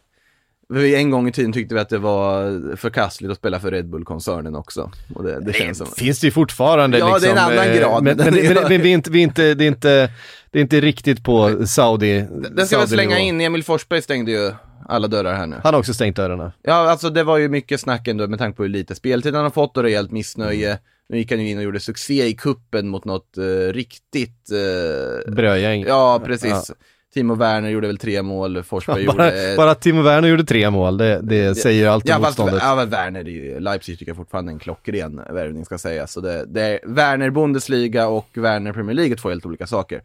[0.75, 3.89] vi en gång i tiden tyckte vi att det var förkastligt att spela för Red
[3.89, 4.91] Bull-koncernen också.
[5.15, 5.87] Och det, det känns som...
[5.87, 8.55] Finns det ju fortfarande Ja, det är en liksom, annan eh, grad, Men, men men,
[8.69, 10.11] men, vi är inte, vi är inte, det, är inte,
[10.51, 13.29] det är inte riktigt på Saudi Den ska väl slänga Saudi-nivå.
[13.29, 14.53] in, Emil Forsberg stängde ju
[14.89, 15.57] alla dörrar här nu.
[15.63, 16.53] Han har också stängt dörrarna.
[16.63, 19.45] Ja, alltså det var ju mycket snack ändå med tanke på hur lite speltid han
[19.45, 20.79] har fått och rejält missnöje.
[21.09, 24.49] Nu gick han ju in och gjorde succé i kuppen mot något eh, riktigt...
[24.53, 25.85] Uh, Brödgäng.
[25.89, 26.51] ja, precis.
[26.51, 26.75] Ja.
[27.15, 29.55] Timo Werner gjorde väl tre mål, Forsberg Bara, gjorde...
[29.57, 32.63] bara att Timo Werner gjorde tre mål, det, det säger allt om Ja, motståndet.
[32.63, 36.13] ja, men Werner, ju, Leipzig tycker jag fortfarande är en klockren värvning ska sägas.
[36.13, 40.03] Så det, det är Werner Bundesliga och Werner Premier League, två helt olika saker.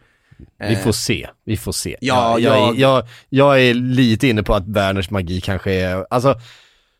[0.70, 1.98] Vi får se, vi får se.
[2.02, 6.06] Ja, jag, jag, jag- är, jag, är lite inne på att Werners magi kanske är,
[6.10, 6.36] alltså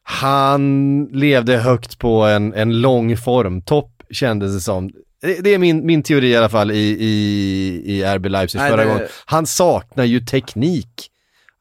[0.04, 4.92] han levde högt på en, en lång formtopp kändes det som.
[5.22, 8.72] Det, det är min, min teori i alla fall i, i, i RB Leipzig Nej,
[8.72, 9.08] förra det- gången.
[9.26, 11.10] Han saknar ju teknik.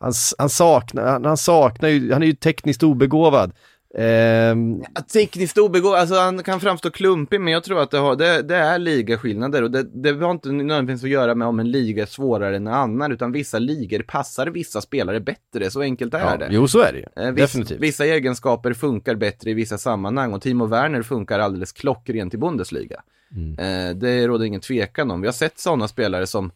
[0.01, 3.53] Han, han, saknar, han, han saknar ju, han är ju tekniskt obegåvad.
[3.95, 8.43] Ja, Tekniskt obegåvad, alltså han kan framstå klumpig, men jag tror att det, har, det,
[8.43, 12.03] det är ligaskillnader och det, det har inte nödvändigtvis att göra med om en liga
[12.03, 16.19] är svårare än en annan, utan vissa ligor passar vissa spelare bättre, så enkelt är
[16.19, 16.49] ja, det.
[16.51, 17.81] jo så är det ju, Eh, viss, definitivt.
[17.81, 23.03] Vissa egenskaper funkar bättre i vissa sammanhang och Timo Werner funkar alldeles klockrent i Bundesliga.
[23.37, 23.59] Mm.
[23.59, 25.21] Eh, det råder ingen tvekan om.
[25.21, 26.51] Vi har sett sådana spelare som,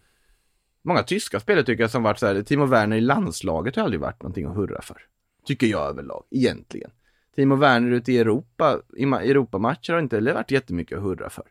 [0.82, 4.00] många tyska spelare tycker jag som varit så här, Timo Werner i landslaget har aldrig
[4.00, 4.96] varit någonting att hurra för.
[5.46, 6.90] Tycker jag överlag, egentligen.
[7.36, 11.44] Timo Werner ute i Europa, i Europamatcher har inte heller varit jättemycket att hurra för.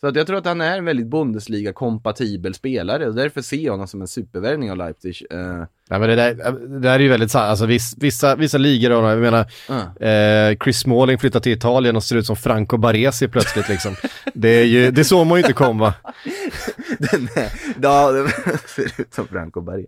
[0.00, 3.72] Så att jag tror att han är en väldigt Bundesliga-kompatibel spelare och därför ser jag
[3.72, 5.26] honom som en supervärvning av Leipzig.
[5.30, 6.34] Eh, Ja, men det, där,
[6.68, 7.44] det där är ju väldigt sant.
[7.50, 10.06] Alltså, viss, vissa, vissa ligor, jag menar, Ja.
[10.06, 13.96] eh, Chris Smalling flyttar till Italien och ser ut som Franco Baresi plötsligt liksom.
[14.34, 15.94] det, är ju, det såg man ju inte komma.
[16.98, 17.28] Den,
[17.82, 18.28] ja, det
[18.66, 19.86] ser ut som Franco Barry.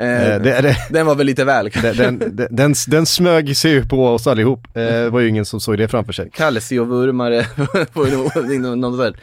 [0.00, 3.56] Eh, Eh, det, det, Den var väl lite väl den, den, den, den, den smög
[3.56, 4.66] sig ju på oss allihop.
[4.76, 6.30] Eh, det var ju ingen som såg det framför sig.
[6.30, 7.44] Calcio-vurmare
[7.92, 9.14] på någon, någon sån här,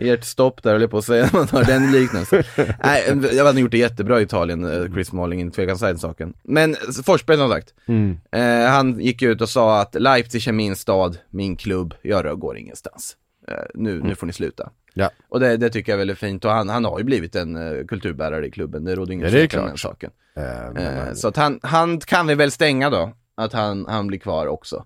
[0.00, 2.42] ert stopp där höll jag på att säga, man har den liknelsen.
[2.84, 5.98] Nej, jag hade gjort det jättebra i Italien, eh, Chris Smalling, inte tvekan säga den
[5.98, 6.34] saken.
[6.42, 8.18] Men Forsberg som sagt, Mm.
[8.32, 12.56] eh, han gick ut och sa att Leipzig är min stad, min klubb, jag går
[12.58, 13.16] ingenstans.
[13.48, 14.70] Eh, nu, nu får ni sluta.
[14.94, 15.10] Ja.
[15.28, 17.56] Och det, det tycker jag är väldigt fint och han, han har ju blivit en
[17.56, 20.10] uh, kulturbärare i klubben, det råder ingen tvekan om den saken.
[20.36, 20.42] Eh,
[20.74, 20.76] men,
[21.08, 24.46] Eh, så att han, han kan vi väl stänga då, att han, han blir kvar
[24.46, 24.84] också.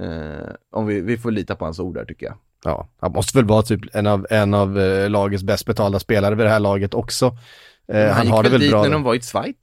[0.00, 2.34] Eh, om vi, vi får lita på hans ord där tycker jag.
[2.64, 4.74] ja, han måste väl vara typ en av, en av
[5.08, 7.36] lagets bäst betalda spelare vid det här laget också.
[7.88, 8.82] Eh, han, han gick har det väl dit bra.
[8.82, 9.56] när de var i Schweiz.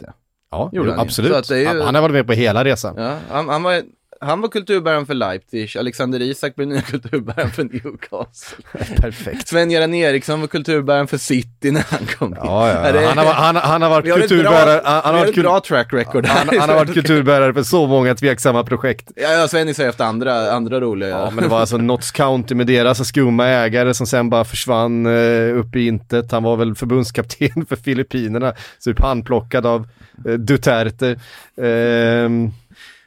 [0.54, 1.02] Ja, jo, han ju.
[1.02, 1.50] absolut.
[1.52, 2.94] Är ju- han, han har varit med på hela resan.
[2.98, 3.82] Ja, han, han, var,
[4.24, 8.66] han var kulturbäraren för Leipzig, Alexander Isak blev nya kulturbäraren för Newcastle.
[9.02, 9.48] Perfekt.
[9.48, 12.36] Sven-Göran Eriksson var kulturbäraren för City när han kom.
[12.38, 13.08] Ja, ja, ja.
[13.08, 15.94] Han, har, han, han har varit har kulturbärare, bra, han, har har ett bra track
[15.94, 19.12] record han, han har varit kulturbärare för så många tveksamma projekt.
[19.16, 21.10] Ja, ja Sven är efter andra, andra roliga.
[21.10, 25.06] Ja, men det var alltså Notts County med deras skumma ägare som sen bara försvann
[25.06, 26.32] eh, upp i intet.
[26.32, 28.54] Han var väl förbundskapten för Filippinerna,
[28.84, 29.88] typ handplockad av
[30.28, 31.20] eh, Duterte.
[31.62, 32.52] Ehm,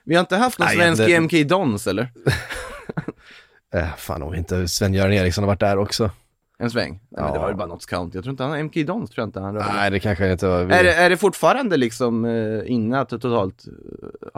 [0.06, 2.12] Vi har inte haft någon Nej, svensk det- MK Dons eller?
[3.74, 6.10] eh, fan om inte Sven-Göran Eriksson har varit där också.
[6.58, 6.90] En sväng?
[6.92, 7.42] Nej, men det Ja.
[7.42, 8.16] var ju bara Notts County.
[8.16, 9.72] Jag tror inte han, MK Dons tror jag inte han rörde.
[9.72, 10.60] Nej, det kanske inte var.
[10.60, 13.72] Är det, är det fortfarande liksom eh, inne att totalt eh,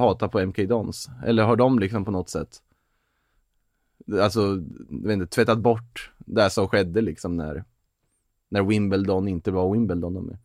[0.03, 1.09] hata på MK Dons?
[1.27, 2.49] Eller har de liksom på något sätt,
[4.21, 4.41] alltså,
[4.91, 7.65] jag vet inte, tvättat bort det som skedde liksom när,
[8.49, 10.15] när Wimbledon inte var Wimbledon?
[10.15, 10.39] De är.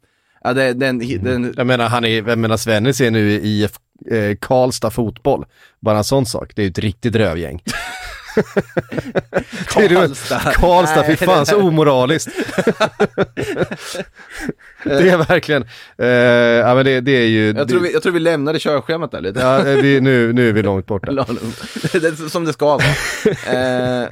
[0.43, 3.79] Ja, det, den, den, Jag menar, han är, jag menar Svennis är nu i IF
[4.11, 5.45] eh, Karlstad fotboll.
[5.79, 7.63] Bara en sån sak, det är ju ett riktigt rövgäng.
[9.67, 10.39] Karlstad.
[10.39, 12.29] Karlstad, fy fan det- så omoraliskt.
[14.83, 15.63] det är verkligen,
[15.97, 19.11] eh, ja men det, det är ju, jag, tror vi, jag tror vi lämnade körschemat
[19.11, 19.39] där lite.
[19.39, 21.25] ja, eh, vi, nu, nu är vi långt borta.
[22.29, 22.83] som det ska vara.
[23.47, 24.07] Eh,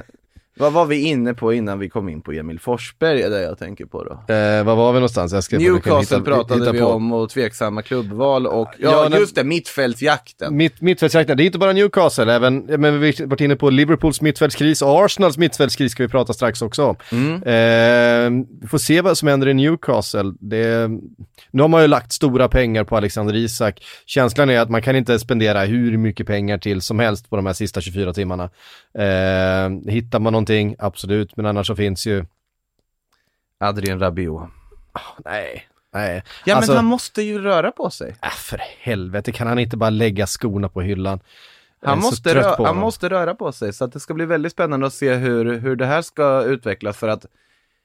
[0.58, 3.58] vad var vi inne på innan vi kom in på Emil Forsberg, är det jag
[3.58, 4.34] tänker på då?
[4.34, 5.32] Eh, vad var vi någonstans?
[5.32, 6.86] Jag ska Newcastle hitta- pratade hitta vi på.
[6.86, 10.56] om och tveksamma klubbval och, ja, Ja, just det, mittfältsjakten.
[10.56, 14.20] Mitt, mittfältsjakten, det är inte bara Newcastle, även, men vi har varit inne på Liverpools
[14.20, 16.96] mittfältskris och Arsenals mittfältskris ska vi prata strax också om.
[17.12, 17.34] Mm.
[17.34, 20.32] Eh, vi får se vad som händer i Newcastle.
[20.40, 20.90] Det,
[21.50, 23.82] nu har man ju lagt stora pengar på Alexander Isak.
[24.06, 27.46] Känslan är att man kan inte spendera hur mycket pengar till som helst på de
[27.46, 28.44] här sista 24 timmarna.
[28.98, 32.24] Eh, hittar man någonting, absolut, men annars så finns ju,
[33.60, 34.42] Adrien Rabiot.
[35.24, 36.22] nej, nej.
[36.44, 38.16] Ja Alltså- men han måste ju röra på sig.
[38.22, 41.20] Äh, för helvete, kan han inte bara lägga skorna på hyllan?
[41.84, 44.24] Han måste, trött rö- på han måste röra på sig, så att det ska bli
[44.24, 47.26] väldigt spännande att se hur, hur det här ska utvecklas för att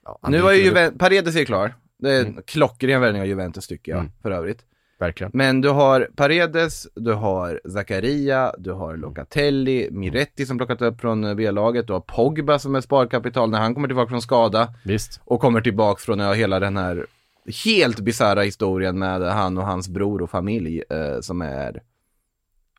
[0.05, 1.74] Ja, nu var ju dyker väl Juven- Paredes är klar.
[1.99, 4.12] Det är en klockren värvning av Juventus tycker jag, Mm.
[4.22, 4.60] för övrigt.
[5.00, 5.32] Verkligen.
[5.34, 11.24] Men du har Paredes, du har Zakaria, du har Locatelli, Miretti som plockat upp från
[11.24, 15.22] eh, B-laget, du har Pogba som är sparkapital när han kommer tillbaka från skada Visst.
[15.26, 17.06] och kommer tillbaka från ja, hela den här
[17.66, 21.82] helt bisarra historien med han och hans bror och familj eh, som är...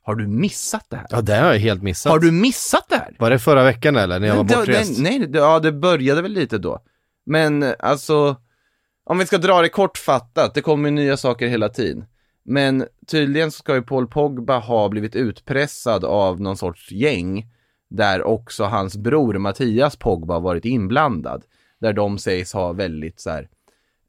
[0.03, 1.07] Har du missat det här?
[1.11, 2.13] Ja, det har jag helt missat.
[2.13, 3.17] Har du missat det här?
[3.19, 4.21] Var det förra veckan eller?
[4.21, 4.99] När jag var bortrest?
[4.99, 6.79] nej, nej, ja det började väl lite då.
[7.27, 8.37] Men alltså,
[9.09, 12.05] om vi ska dra det kortfattat, det kommer ju nya saker hela tiden.
[12.43, 17.47] Men tydligen så ska ju Paul Pogba ha blivit utpressad av någon sorts gäng,
[17.91, 21.45] där också hans bror Mattias Pogba varit inblandad.
[21.81, 23.49] Där de sägs ha väldigt så här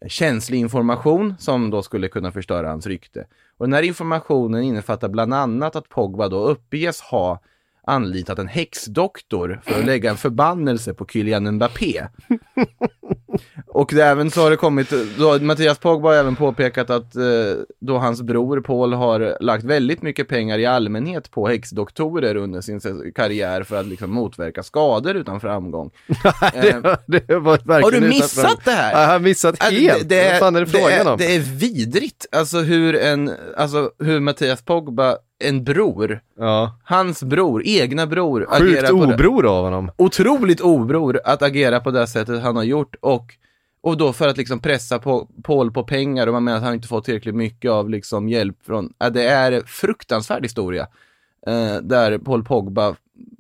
[0.02, 3.28] eh, känslig information som då skulle kunna förstöra hans rykte.
[3.58, 7.42] Och den här informationen innefattar bland annat att Pogba då uppges ha
[7.84, 12.08] anlitat en häxdoktor för att lägga en förbannelse på Kylian Mbappé.
[13.68, 17.24] Och det, även så har det kommit, då, Mattias Pogba har även påpekat att eh,
[17.80, 22.80] då hans bror Paul har lagt väldigt mycket pengar i allmänhet på häxdoktorer under sin
[23.16, 25.92] karriär för att liksom motverka skador utan framgång.
[26.54, 28.92] Eh, det, det var verkligen har du missat det här?
[28.92, 30.12] Ja, jag har missat Alltså, helt.
[30.12, 31.18] Vad fan är det frågan är, om?
[31.18, 36.78] Det är vidrigt, alltså hur en, alltså hur Mattias Pogba, en bror, Ja.
[36.84, 39.92] hans bror, egna bror, Sjukt det, obror av honom.
[39.98, 43.26] otroligt obror att agera på det sättet han har gjort och,
[43.82, 46.74] och då för att liksom pressa på, Paul på pengar och man menar att han
[46.74, 50.88] inte fått tillräckligt mycket av liksom hjälp från, ja, det är en fruktansvärd historia.
[51.48, 52.96] Eh, där Paul Pogba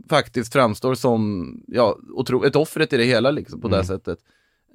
[0.10, 4.20] faktiskt framstår som, ja, otro, ett offret i det hela liksom på det sättet.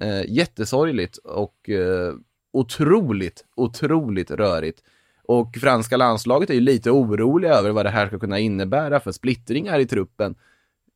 [0.01, 2.13] Eh, jättesorgligt och eh,
[2.53, 4.79] otroligt, otroligt rörigt.
[5.27, 9.11] Och franska landslaget är ju lite oroliga över vad det här ska kunna innebära för
[9.11, 10.35] splittringar i truppen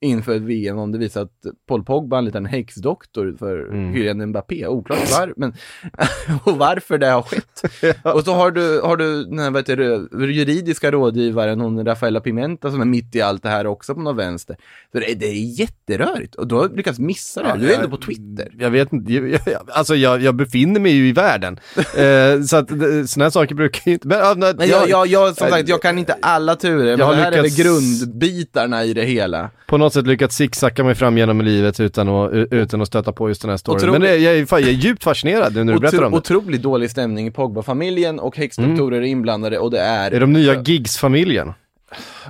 [0.01, 1.31] inför ett VM om det visar att
[1.67, 3.93] Paul Pogba anlitar en häxdoktor för Mm.
[3.93, 4.67] Kylian Mbappé.
[4.67, 5.53] Oklart var, men
[6.43, 7.61] och varför det har skett.
[8.15, 12.81] Och så har du, har du den här, det, juridiska rådgivaren, hon Rafaela Pimenta som
[12.81, 14.55] är mitt i allt det här också på något vänster.
[14.91, 17.57] Så det, är- det är jätterörigt och du har lyckats missa det här.
[17.57, 18.51] Du är ändå på Twitter.
[18.59, 21.59] Jag vet inte, jag, jag, alltså jag, jag befinner mig ju i världen.
[21.77, 22.77] eh, så att eh,
[23.07, 24.07] såna här saker brukar ju inte...
[24.07, 27.15] Men, ja, nej, jag, jag, jag, som sagt, jag kan inte alla turer, men har
[27.15, 29.49] det här är väl lyckats- grundbitarna i det hela.
[29.67, 33.29] på något sätt lyckats zigzacka mig fram genom livet utan att, utan att stöta på
[33.29, 33.77] just den här storyn.
[33.77, 34.01] Otroligt.
[34.01, 36.17] Men det, jag, är, fan, jag är djupt fascinerad nu när du berättar om det.
[36.17, 40.11] otroligt dålig stämning i Pogba-familjen och häxdoktorer är inblandade och det är...
[40.11, 41.53] Är de nya Giggs-familjen?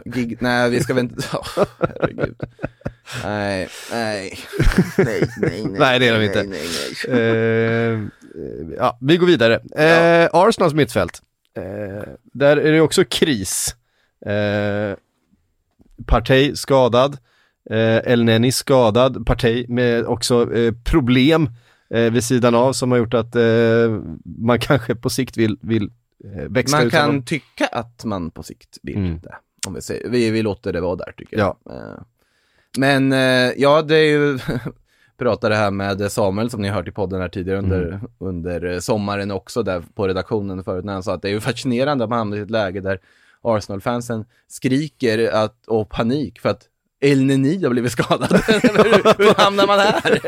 [0.05, 1.27] Gig, nej, vi ska väl inte...
[1.37, 2.35] Oh, herregud.
[3.23, 4.39] Nej, nej,
[4.97, 6.43] nej, nej, Nej, det är de inte.
[6.43, 6.59] Nej,
[7.07, 7.21] nej, nej.
[7.21, 7.99] Eh,
[8.77, 9.53] ja, vi går vidare.
[9.75, 11.21] Eh, Arsenals mittfält.
[11.57, 11.63] Eh,
[12.33, 13.75] där är det också kris.
[14.25, 14.97] Eh,
[16.05, 17.17] Partey skadad,
[17.69, 21.49] eh, El Neni skadad, Partey med också eh, problem
[21.89, 25.83] eh, vid sidan av som har gjort att eh, man kanske på sikt vill, vill
[26.23, 27.23] eh, växla Man ut kan honom.
[27.25, 29.19] tycka att man på sikt vill Mm.
[29.19, 29.35] det.
[29.67, 31.55] Om vi, säger, vi, vi låter det vara där tycker jag.
[31.65, 31.73] Ja.
[31.73, 32.01] Eh,
[32.77, 33.11] Men
[33.57, 34.39] ja, det är ju,
[35.17, 37.99] pratade här med Samuel som ni har hört i podden här tidigare under, Mm.
[38.19, 42.03] under sommaren också där på redaktionen förut när han sa att det är ju fascinerande
[42.03, 42.99] att man hamnar i ett läge där
[43.41, 46.61] Arsenal-fansen skriker att, och panik för att
[47.01, 48.31] El Neni har blivit skadad.
[48.47, 50.19] hur, hur hamnar man här?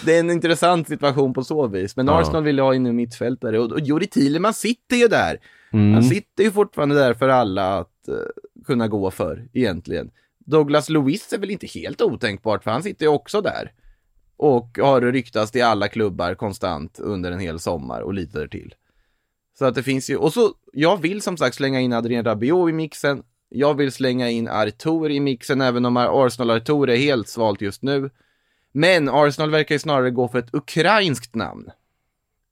[0.04, 1.96] det är en intressant situation på så vis.
[1.96, 2.20] Men Ja.
[2.20, 5.38] Arsenal vill ha in en mittfältare och, och Juri Thielemann sitter ju där.
[5.72, 5.94] Mm.
[5.94, 8.14] Han sitter ju fortfarande där för alla att eh,
[8.66, 10.10] kunna gå för, egentligen.
[10.38, 13.72] Douglas Lewis är väl inte helt otänkbart, för han sitter ju också där.
[14.36, 18.74] Och har ryktats till alla klubbar konstant under en hel sommar och lite därtill.
[19.58, 22.70] Så att det finns ju, och så, jag vill som sagt slänga in Adrien Rabiot
[22.70, 23.22] i mixen.
[23.48, 27.82] Jag vill slänga in Artur i mixen, även om Arsenal Artur är helt svalt just
[27.82, 28.10] nu.
[28.72, 31.70] Men Arsenal verkar ju snarare gå för ett ukrainskt namn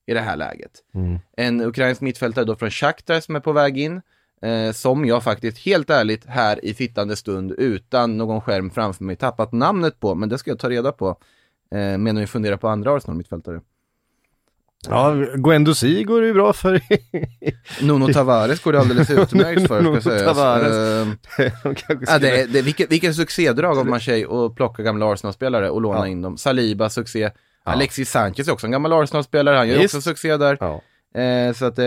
[0.07, 0.73] i det här läget.
[0.95, 1.19] Mm.
[1.37, 4.03] En ukrainsk mittfältare då från Shakhtar som är på väg in.
[4.43, 9.17] Eh, som jag faktiskt helt ärligt här i sittande stund utan någon skärm framför mig
[9.17, 11.09] tappat namnet på, men det ska jag ta reda på.
[11.71, 13.61] Eh, medan vi funderar på andra Arsenal-mittfältare.
[14.89, 16.81] Ja, Guendouzi går det ju bra för.
[17.83, 20.37] Nuno Tavares går det alldeles utmärkt för, ska sägas.
[20.37, 21.07] Tavares.
[21.39, 25.71] Eh, kanske Ja, det, är- det, vilken, vilken succédrag av Marseille att plocka gamla Arsenal-spelare
[25.71, 26.07] och låna Ja.
[26.07, 26.37] in dem.
[26.39, 27.31] Saliba, succé.
[27.65, 29.95] Alexis Sanchez är också en gammal Arsenal-spelare, han gör Visst.
[29.95, 30.57] också succé där.
[30.61, 30.83] Ja.
[31.21, 31.87] Eh, så att eh,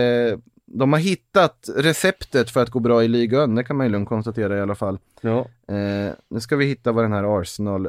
[0.66, 4.08] de har hittat receptet för att gå bra i ligan, det kan man ju lugnt
[4.08, 4.98] konstatera i alla fall.
[5.20, 5.38] Ja.
[5.68, 7.88] Eh, nu ska vi hitta vad den här Arsenal,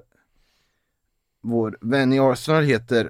[1.44, 3.10] vår vän i Arsenal heter,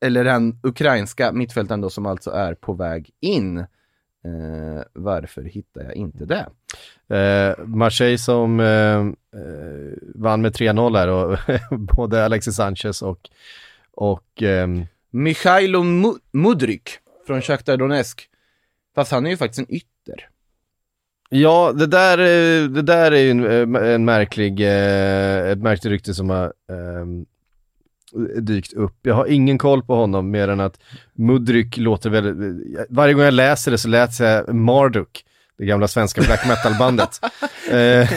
[0.00, 3.58] eller den ukrainska mittfältaren då som alltså är på väg in.
[3.58, 6.46] Eh, varför hittar jag inte det?
[7.16, 8.98] Eh, Marseille som eh,
[9.40, 11.38] eh, vann med 3-0 här och
[11.96, 13.30] både Alexis Sanchez och,
[13.92, 14.42] och
[15.10, 16.90] Mikhailo Mu- Mudryk
[17.26, 18.28] från Shakhtar Donetsk.
[18.94, 20.28] Fast han är ju faktiskt en ytter.
[21.28, 25.90] Ja, det där, eh, det där är ju en, eh, en märklig, eh, ett märkligt
[25.90, 27.26] rykte som har ehm,
[28.40, 28.98] dykt upp.
[29.02, 30.80] Jag har ingen koll på honom mer än att
[31.12, 35.24] Mudryk låter väldigt, varje gång jag läser det så läser jag Marduk,
[35.58, 37.20] det gamla svenska black metal-bandet.
[37.70, 38.08] eh,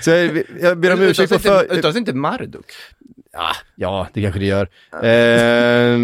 [0.00, 1.72] så jag, jag ber om ursäkt för...
[1.72, 2.66] uttalas inte Marduk?
[3.32, 4.68] Ja, ja, det kanske det gör.
[4.92, 5.98] Eh,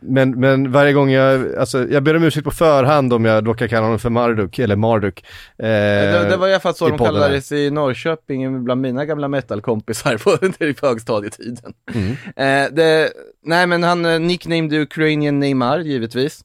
[0.00, 3.68] men, men varje gång jag, alltså jag ber om ursäkt på förhand om jag råkar
[3.68, 5.24] kalla honom för Marduk, eller Marduk.
[5.58, 9.28] Eh, det, det var i alla fall så de kallades i Norrköping bland mina gamla
[9.28, 11.74] metalkompisar på, på högstadietiden.
[11.94, 12.10] Mm.
[12.36, 13.12] Eh, det,
[13.44, 16.44] nej men han eh, nicknamed Ukrainian Neymar givetvis.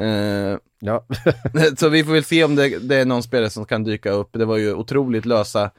[0.00, 1.04] Eh, Ja.
[1.76, 4.28] så vi får väl se om det, det är någon spelare som kan dyka upp.
[4.32, 5.70] Det var ju otroligt lösa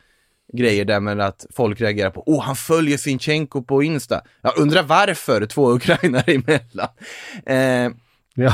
[0.53, 4.21] grejer där med att folk reagerar på, åh han följer Sinchenko på Insta.
[4.41, 6.87] Jag undrar varför två ukrainare emellan.
[7.45, 7.91] Eh,
[8.35, 8.53] ja.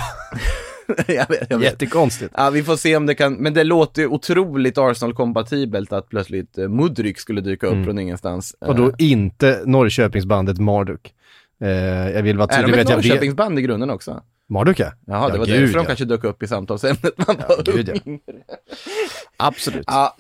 [1.08, 1.72] jag vet, jag vet.
[1.72, 2.34] Jättekonstigt.
[2.38, 6.58] Ja, vi får se om det kan, men det låter ju otroligt Arsenal-kompatibelt att plötsligt
[6.58, 7.86] eh, Mudryk skulle dyka upp Mm.
[7.86, 8.56] från ingenstans.
[8.60, 11.14] Och då Eh, inte Norrköpingsbandet Marduk.
[11.62, 11.70] Eh,
[12.10, 13.06] jag vill vara är de tydlig med ett att jag vet...
[13.06, 14.22] Norrköpingsband i grunden också?
[14.50, 14.92] Marduk ja.
[15.08, 15.86] Jaha, det Ja, var gud, därför de ja.
[15.86, 17.28] kanske dök upp i samtalsämnet.
[17.28, 18.18] Man Ja, gud, ja.
[19.38, 19.84] Absolut.
[19.88, 20.18] Ja,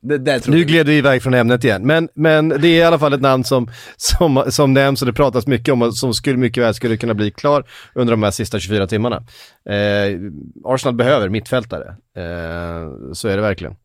[0.00, 2.98] det tror Nu gled vi iväg från ämnet igen, men, men det är i alla
[2.98, 6.36] fall ett namn som, som, som nämns och det pratas mycket om och som skulle
[6.36, 9.16] mycket väl skulle kunna bli klar under de här sista 24 timmarna.
[9.64, 10.18] Eh,
[10.64, 13.76] Arsenal behöver mittfältare, eh, så är det verkligen.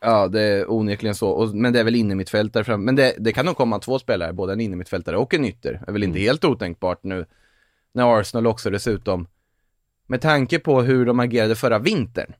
[0.00, 1.28] Ja, det är onekligen så.
[1.28, 2.84] Och, men det är väl innermittfältare fram.
[2.84, 5.72] Men det, det kan nog komma två spelare, både en innermittfältare och en ytter.
[5.72, 7.26] Det är väl inte helt otänkbart nu
[7.94, 9.26] när Arsenal också dessutom,
[10.06, 12.34] med tanke på hur de agerade förra vintern,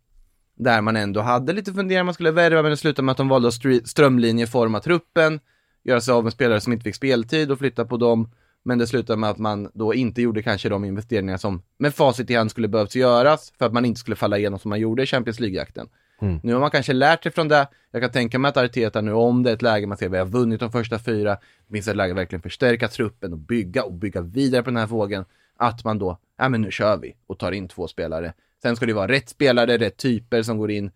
[0.54, 3.28] där man ändå hade lite funderingar man skulle värva, men det slutade med att de
[3.28, 5.40] valde att strömlinjeforma truppen,
[5.84, 8.30] göra sig av med spelare som inte fick speltid och flytta på dem.
[8.66, 12.30] Men det slutade med att man då inte gjorde kanske de investeringar som med facit
[12.30, 15.02] i hand skulle behövts göras för att man inte skulle falla igenom som man gjorde
[15.02, 15.88] i Champions League-jakten.
[16.20, 16.40] Mm.
[16.42, 17.68] Nu har man kanske lärt sig från det.
[17.90, 20.18] Jag kan tänka mig att Arteta nu, om det är ett läge man ser vi
[20.18, 21.36] har vunnit de första fyra,
[21.66, 24.76] det finns ett läge att verkligen förstärka truppen och bygga och bygga vidare på den
[24.76, 25.24] här vågen,
[25.56, 28.32] att man då, ja men nu kör vi och tar in två spelare.
[28.64, 30.90] Sen ska det vara rätt spelare, rätt typer som går in.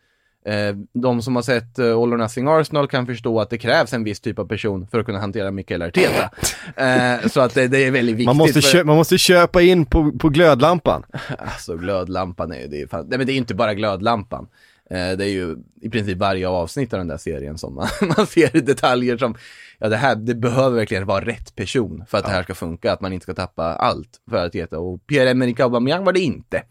[0.47, 3.93] Eh, de som har sett uh, All or Nothing Arsenal kan förstå att det krävs
[3.93, 6.31] en viss typ av person för att kunna hantera Mikael Arteta.
[6.77, 8.27] Eh, så att det, är väldigt viktigt.
[8.27, 8.85] Man måste, för...
[8.85, 11.03] man måste köpa in på, på glödlampan.
[11.39, 14.49] Alltså glödlampan är ju, det är fan, nej men det är inte bara glödlampan.
[14.91, 18.27] Eh, det är ju i princip varje avsnitt av den där serien som man, man
[18.27, 19.35] ser detaljer som,
[19.79, 22.93] ja det här, det behöver verkligen vara rätt person för att det här ska funka,
[22.93, 24.79] att man inte ska tappa allt för att heta.
[24.79, 26.63] Och Pierre-Emerick Aubameyang var det inte.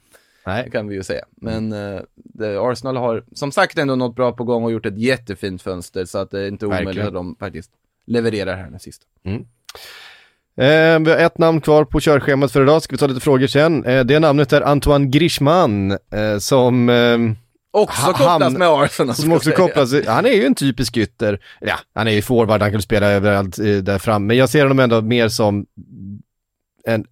[0.48, 0.70] Nej.
[0.72, 1.26] Kan vi ju säga.
[1.41, 4.98] Men eh, det, Arsenal har som sagt ändå något bra på gång och gjort ett
[4.98, 7.72] jättefint fönster så att det är inte omöjligt att de faktiskt
[8.06, 9.06] levererar här den sista.
[10.58, 13.48] Eh, vi har ett namn kvar på körschemat för idag, ska vi ta lite frågor
[13.48, 13.86] sen.
[13.86, 16.89] Eh, det namnet är Antoine Griezmann, eh, som...
[16.89, 17.36] ehm,
[17.72, 19.16] Också Ha- kopplas med Arsenal.
[19.16, 19.56] Som också säga.
[19.56, 23.08] kopplas, han är ju en typisk ytter, ja, han är ju forward, han kan spela
[23.12, 25.66] överallt eh, där fram, men jag ser honom ändå mer som
[26.86, 27.06] en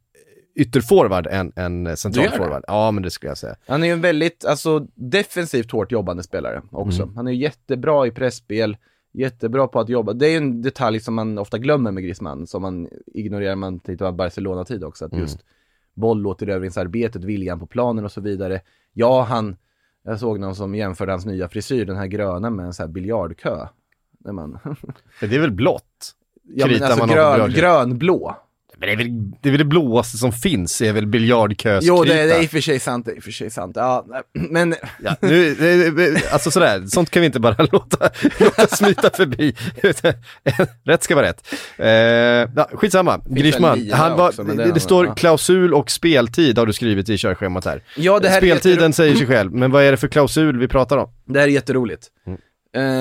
[0.56, 2.38] ytterforward än en central Du gör det?
[2.38, 2.64] forward.
[2.68, 3.56] Ja, men det skulle jag säga.
[3.68, 7.04] Han är ju en väldigt, alltså defensivt hårt jobbande spelare också.
[7.04, 7.16] Mm.
[7.16, 8.78] Han är jättebra i pressspel,
[9.14, 10.14] jättebra på att jobba.
[10.14, 13.80] Det är ju en detalj som man ofta glömmer med Griezmann, som man ignorerar man
[13.80, 15.22] tittar på Barcelona-tid också, att Mm.
[15.22, 15.40] just
[15.94, 18.62] bollåterövringsarbetet, viljan på planen och så vidare.
[18.94, 19.56] Ja, han,
[20.04, 22.94] jag såg någon som jämförde hans nya frisyr, den här gröna med en sån här
[22.94, 23.68] biljardkö.
[24.20, 24.60] När man,
[25.20, 26.16] Det är väl blått?
[26.44, 28.36] ja men alltså grön, grönblå.
[28.80, 29.08] Men det är väl
[29.42, 31.96] det, är väl det blåaste som finns, är väl biljardköskrita.
[31.96, 33.50] Jo, det, det är i och för sig sant, det är i och för sig
[33.50, 33.76] sant.
[33.76, 38.10] Ja, men Ja, nu, det- det- alltså sådär, sånt kan vi inte bara låta,
[38.40, 39.56] låta smita förbi.
[40.84, 41.48] rätt ska vara rätt.
[41.78, 43.90] Eh, skitsamma, Griezmann.
[43.92, 45.14] Han var, också, det det, det står ja.
[45.16, 47.84] klausul och speltid har du skrivit i körschemat här.
[47.98, 50.68] ja, det här är Speltiden säger sig själv, men vad är det för klausul vi
[50.68, 51.10] pratar om?
[51.26, 52.08] Det här är jätteroligt.
[52.28, 52.40] Mm.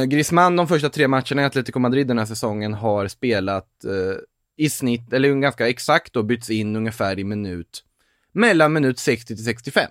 [0.01, 4.17] Eh, Griezmann de första tre matcherna i Atletico Madrid den här säsongen har spelat eh,
[4.57, 7.85] i snitt, eller ganska exakt då, bytts in ungefär i minut,
[8.33, 9.91] mellan minut 60 till 65.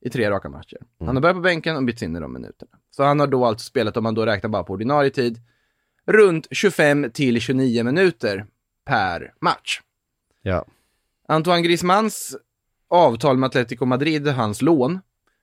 [0.00, 0.78] I tre raka matcher.
[0.98, 2.70] Han har börjat på bänken och bytts in i de minuterna.
[2.90, 5.40] Så han har då alltså spelat, om man då räknar bara på ordinarie tid,
[6.06, 8.46] runt 25 till 29 minuter
[8.84, 9.80] per match.
[10.42, 10.64] Ja.
[11.28, 12.36] Antoine Griezmanns
[12.88, 15.00] avtal med Atletico Madrid, hans lån,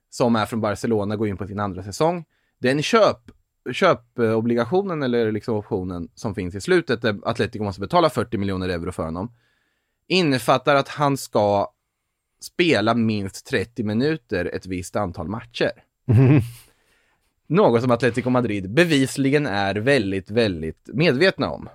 [0.10, 2.26] som är från Barcelona, går in på sin andra säsong.
[2.60, 3.32] Den köp,
[3.72, 8.92] köpobligationen eller liksom optionen som finns i slutet, där Atletico måste betala 40 miljoner euro
[8.92, 9.32] för honom,
[10.08, 11.72] innefattar att han ska
[12.40, 15.72] spela minst 30 minuter ett visst antal matcher.
[17.48, 21.70] Något som Atletico Madrid bevisligen är väldigt, väldigt medvetna om.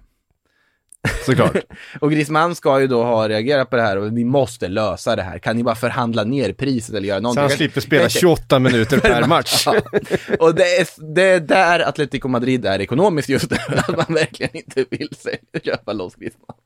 [1.26, 1.56] Såklart.
[2.00, 5.22] Och Griezmann ska ju då ha reagerat på det här och vi måste lösa det
[5.22, 5.38] här.
[5.38, 7.40] Kan ni bara förhandla ner priset eller göra Så någonting?
[7.42, 9.62] han slipper spela Tänk- 28 minuter per match.
[9.66, 9.74] Ja.
[10.38, 14.56] Och det är, det är där Atletico Madrid är ekonomiskt just nu, att man verkligen
[14.56, 15.08] inte vill
[15.64, 16.56] köpa loss Griezmann.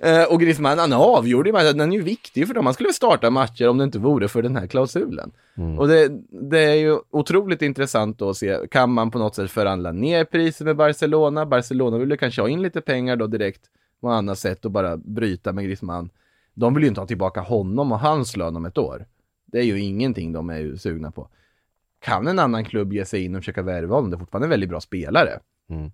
[0.00, 2.92] Eh, och Griezmann, han avgjorde ju matchen, den är ju viktig för dem, han skulle
[2.92, 5.30] starta matcher om det inte vore för den här klausulen.
[5.78, 6.08] Och det,
[6.50, 10.24] det är ju otroligt intressant då att se, kan man på något sätt förhandla ner
[10.24, 11.46] priset med Barcelona?
[11.46, 13.60] Barcelona vill ju kanske ha in lite pengar då direkt
[14.00, 16.10] på annat sätt och bara bryta med Griezmann.
[16.54, 19.06] De vill ju inte ha tillbaka honom och hans lön om ett år.
[19.46, 21.28] Det är ju ingenting de är ju sugna på.
[22.00, 24.10] Kan en annan klubb ge sig in och försöka värva honom?
[24.10, 25.38] Det är fortfarande en väldigt bra spelare.
[25.70, 25.90] Mm.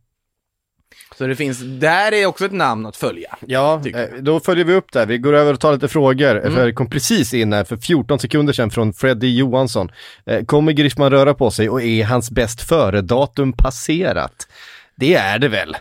[1.18, 3.38] Så det finns, där är också ett namn att följa.
[3.46, 5.06] Ja, eh, då följer vi upp där.
[5.06, 6.38] Vi går över och tar lite frågor.
[6.38, 6.54] Mm.
[6.54, 9.92] För det kom precis in här för 14 sekunder sedan från Freddy Johansson.
[10.26, 14.48] Eh, Kommer Griezmann röra på sig och är hans bäst före-datum passerat?
[14.96, 15.76] Det är det väl?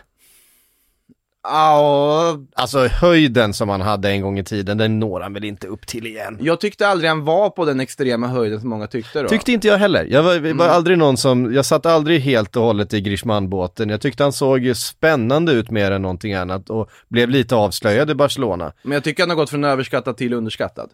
[1.42, 5.66] Ja, Alltså höjden som han hade en gång i tiden, den når han väl inte
[5.66, 6.38] upp till igen.
[6.40, 9.28] jag tyckte aldrig han var på den extrema höjden som många tyckte då.
[9.28, 10.04] Tyckte inte jag heller.
[10.10, 10.56] Jag var, Mm.
[10.56, 13.88] var aldrig någon som, jag satt aldrig helt och hållet i Griezmann-båten.
[13.88, 18.14] Jag tyckte han såg spännande ut mer än någonting annat och blev lite avslöjad i
[18.14, 18.72] Barcelona.
[18.82, 20.90] Men jag tycker han har gått från överskattad till underskattad.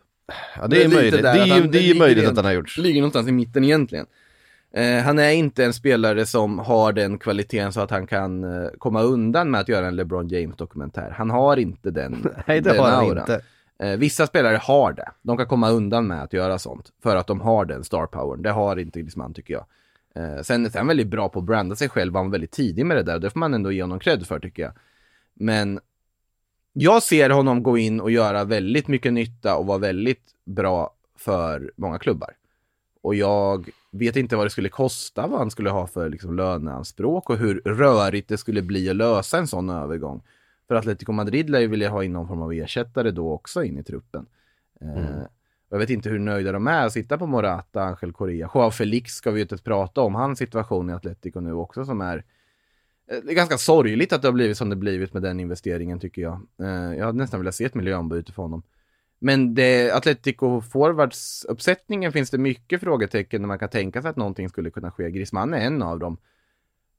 [0.60, 1.22] Ja, det är lite möjligt.
[1.22, 2.76] Det är han- det är möjligt att han har gjort.
[2.78, 4.06] Ligger någonstans i mitten egentligen.
[4.72, 8.70] Eh, han är inte en spelare som har den kvaliteten så att han kan eh,
[8.78, 11.10] komma undan med att göra en LeBron James-dokumentär.
[11.10, 12.12] Han har inte den
[12.46, 13.18] Nej, det den har han auran.
[13.18, 13.40] inte.
[13.78, 15.10] Eh, vissa spelare har det.
[15.22, 16.92] De kan komma undan med att göra sånt.
[17.02, 18.42] För att de har den star powern.
[18.42, 19.64] Det har inte Griezmann tycker jag.
[20.46, 22.14] Sen är han väldigt bra på att branda sig själv.
[22.14, 23.18] Han var väldigt tidig med det där.
[23.18, 24.72] Det får man ändå ge honom cred för tycker jag.
[25.34, 25.80] Men
[26.72, 31.72] jag ser honom gå in och göra väldigt mycket nytta och vara väldigt bra för
[31.76, 32.30] många klubbar.
[33.02, 37.30] Och jag vet inte vad det skulle kosta, vad han skulle ha för liksom, löneanspråk
[37.30, 40.22] och hur rörigt det skulle bli att lösa en sån övergång.
[40.68, 43.78] För Atletico Madrid lär ju vilja ha in någon form av ersättare då också in
[43.78, 44.26] i truppen.
[44.80, 45.22] Eh,
[45.68, 48.50] och jag vet inte hur nöjda de är att sitta på Morata, Angel Correa.
[48.54, 52.00] Joao Felix ska vi ju inte prata om, hans situation i Atletico nu också som
[52.00, 52.16] är
[53.10, 56.00] eh, det är ganska sorgligt att det har blivit som det blivit med den investeringen
[56.00, 56.40] tycker jag.
[56.62, 58.62] Eh, Jag hade nästan velat se ett miljöombyte för honom.
[59.18, 64.16] Men det, Atletico forwards uppsättningen finns det mycket frågetecken när man kan tänka sig att
[64.16, 65.10] någonting skulle kunna ske.
[65.10, 66.18] Griezmann är en av dem.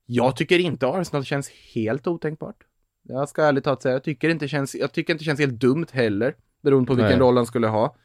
[0.06, 2.64] Jag tycker inte Arsenal känns helt otänkbart.
[3.04, 5.88] Jag ska ärligt talat säga, jag tycker inte känns, jag tycker inte känns helt dumt
[5.92, 6.36] heller.
[6.62, 7.20] Beroende på vilken Nej.
[7.20, 7.96] roll han skulle ha.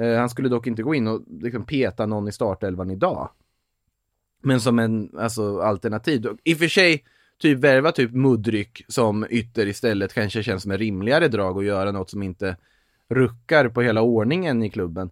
[0.00, 3.30] Eh, han skulle dock inte gå in och liksom peta någon i startelvan idag.
[4.42, 6.26] Men som en alltså, alternativ.
[6.44, 7.04] I och för sig,
[7.38, 11.92] typ värva typ Mudryk som ytter istället kanske känns som en rimligare drag att göra
[11.92, 12.56] något som inte
[13.08, 15.10] ruckar på hela ordningen i klubben.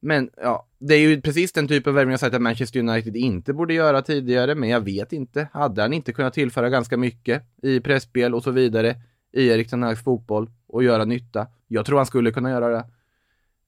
[0.00, 3.16] Men ja, det är ju precis den typen av värvning jag sagt att Manchester United
[3.16, 5.48] inte borde göra tidigare, men jag vet inte.
[5.52, 8.96] Hade han inte kunnat tillföra ganska mycket i pressspel och så vidare
[9.32, 11.46] i Erik Hags fotboll och göra nytta?
[11.68, 12.84] Jag tror han skulle kunna göra det.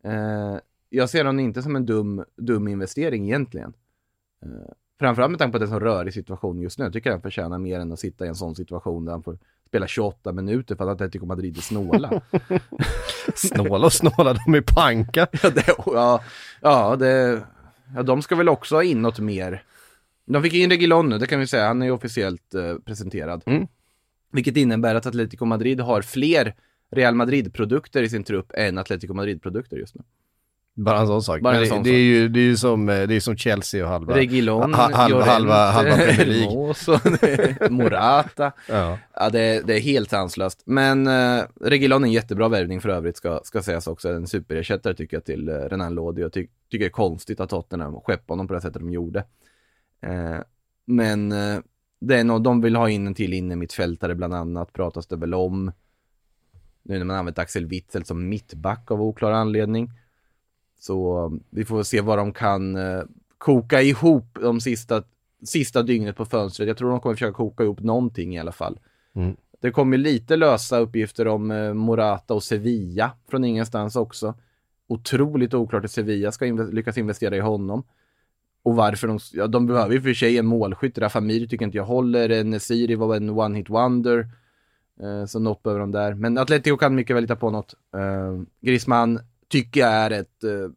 [0.04, 0.58] Eh,
[0.88, 3.72] jag ser honom inte som en dum, dum investering egentligen.
[4.42, 6.84] Eh, framförallt med tanke på att det är en så rörig situation just nu.
[6.84, 9.38] Jag tycker han förtjänar mer än att sitta i en sån situation där han får
[9.66, 12.22] spela 28 minuter för att Atletico Madrid är snåla.
[13.34, 15.26] Snåla och snåla, de är panka.
[15.42, 16.22] ja, det, ja,
[16.60, 17.42] ja, det,
[17.94, 19.62] ja, de ska väl också ha in något mer.
[20.26, 21.66] De fick in Reguilon nu, det kan vi säga.
[21.66, 23.42] Han är ju officiellt eh, presenterad.
[23.46, 23.66] Mm.
[24.32, 26.54] Vilket innebär att Atletico Madrid har fler
[26.90, 30.02] Real Madrid-produkter i sin trupp än Atletico Madrid-produkter just nu.
[30.74, 31.40] Bara en sån sak.
[31.40, 33.36] Bara en sån det, det, är ju, det är ju som, eh, det är som
[33.36, 34.16] Chelsea och halva...
[34.16, 37.70] Reguilon, ha, halva, halva, halva Premier League.
[37.70, 38.52] Morata.
[38.68, 38.98] Ja.
[39.14, 40.62] Ja, det, det är helt sanslöst.
[40.64, 44.08] Men uh, Reguilon är en jättebra värvning för övrigt, ska, ska sägas också.
[44.08, 46.22] En superersättare tycker jag till uh, Renan Lodi.
[46.22, 49.24] Jag ty tycker det är konstigt att Tottenham skeppade honom på det sättet de gjorde.
[50.06, 50.40] Uh,
[50.84, 51.60] men uh,
[52.00, 55.34] det är nog, de vill ha in en till innermittfältare bland annat, pratas det väl
[55.34, 55.72] om.
[56.82, 59.90] Nu när man använt Axel Witzel som mittback av oklar anledning.
[60.82, 63.02] Så uh, vi får se vad de kan uh,
[63.38, 65.02] koka ihop de sista,
[65.44, 66.68] sista dygnet på fönstret.
[66.68, 68.78] Jag tror de kommer försöka koka ihop någonting i alla fall.
[69.14, 69.36] Mm.
[69.60, 74.34] Det kommer lite lösa uppgifter om eh, Morata och Sevilla från ingenstans också.
[74.88, 77.84] Otroligt oklart att Sevilla ska inv lyckas investera i honom.
[78.62, 80.98] Och varför de, ja, de behöver ju för sig en målskytt.
[80.98, 82.44] Rafamir tycker inte jag håller.
[82.44, 84.28] Nesiri var en one-hit wonder.
[85.02, 86.14] Eh, så något behöver de där.
[86.14, 87.74] Men Atletico kan mycket väl hitta på något.
[87.94, 89.20] Eh, Griezmann
[89.52, 90.70] tycker jag är ett eh,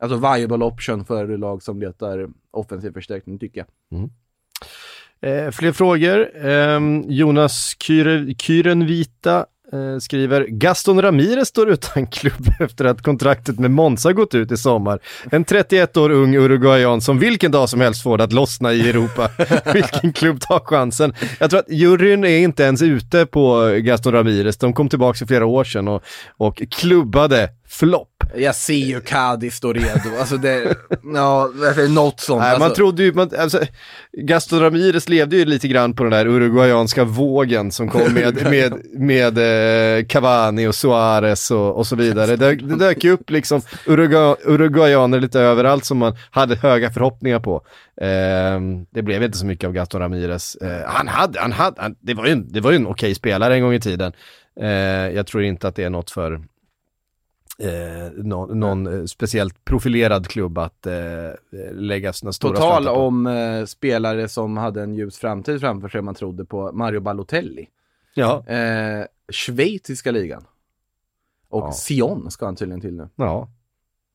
[0.00, 3.98] alltså viable option för lag som letar offensiv förstärkning tycker jag.
[3.98, 4.10] Mm.
[5.20, 6.46] Eh, fler frågor.
[6.46, 13.70] Eh, Jonas Kyre, Kyrenvita eh, skriver Gaston Ramirez står utan klubb efter att kontraktet med
[13.70, 14.98] Monza gått ut i sommar.
[15.30, 18.90] En 31 år ung uruguayan som vilken dag som helst får det att lossna i
[18.90, 19.30] Europa.
[19.74, 21.14] vilken klubb tar chansen?
[21.40, 24.56] Jag tror att juryn är inte ens ute på Gaston Ramirez.
[24.56, 26.02] De kom tillbaka för flera år sedan och,
[26.36, 28.16] och klubbade flopp.
[28.34, 30.76] Jag ser ju Cadiz stå redo, alltså det,
[31.14, 31.50] ja,
[31.88, 32.40] något sånt.
[32.40, 32.64] Nej, alltså.
[32.64, 33.60] man trodde ju, man, alltså,
[34.12, 38.74] Gaston Ramirez levde ju lite grann på den där uruguayanska vågen som kom med, med,
[38.98, 39.38] med
[39.98, 42.36] eh, Cavani och Suarez och, och så vidare.
[42.36, 47.40] Det, det dök ju upp liksom Urugu uruguayaner lite överallt som man hade höga förhoppningar
[47.40, 47.62] på.
[48.00, 48.60] Eh,
[48.90, 50.56] det blev inte så mycket av Gaston Ramirez.
[50.56, 53.14] Eh, han hade, han hade, han, det var ju en, det var ju en okej
[53.14, 54.12] spelare en gång i tiden.
[54.60, 54.68] Eh,
[55.14, 56.40] jag tror inte att det är något för
[57.62, 60.94] eh, någon, någon speciellt profilerad klubb att eh,
[61.72, 66.02] lägga sina stora På tal om eh, spelare som hade en ljus framtid framför sig
[66.02, 67.68] man trodde på, Mario Balotelli.
[68.14, 68.44] Ja.
[68.48, 70.44] Eh, schweiziska ligan.
[71.48, 71.72] Och Ja.
[71.72, 73.08] Sion ska han tydligen till nu.
[73.16, 73.48] Ja,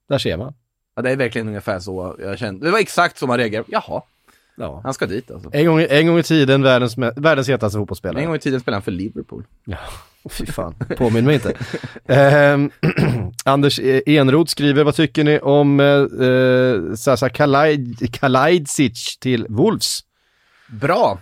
[0.09, 0.53] där ser man.
[0.95, 2.65] Ja, det är verkligen ungefär så jag kände.
[2.65, 3.67] Det var exakt så man reagerade.
[3.71, 4.01] Jaha,
[4.55, 4.81] Ja.
[4.83, 5.49] han ska dit alltså.
[5.53, 8.21] En, gång, en gång i tiden världens, världens hetaste fotbollsspelare.
[8.21, 9.43] En gång i tiden spelade han för Liverpool.
[9.65, 9.77] Ja,
[10.29, 11.53] fy fan, påminn mig inte.
[12.07, 12.71] Ehm,
[13.45, 19.99] Anders Enroth skriver, vad tycker ni om eh, eh, Sasa Kalajd, Kalajdzic till Wolves?
[20.67, 21.19] Bra,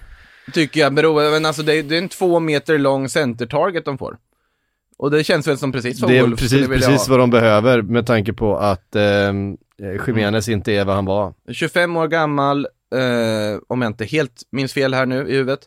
[0.53, 0.93] tycker jag.
[0.93, 4.17] Beror, men alltså det, är- det är en två meter lång center target de får.
[4.97, 7.05] Och det känns väl som precis vad det är Wolves precis, precis ha.
[7.09, 9.33] vad de behöver med tanke på att eh,
[10.07, 11.33] Jiménez inte är vad han var.
[11.51, 15.59] 25 år gammal, eh, om jag inte helt minns fel här nu i huvudet.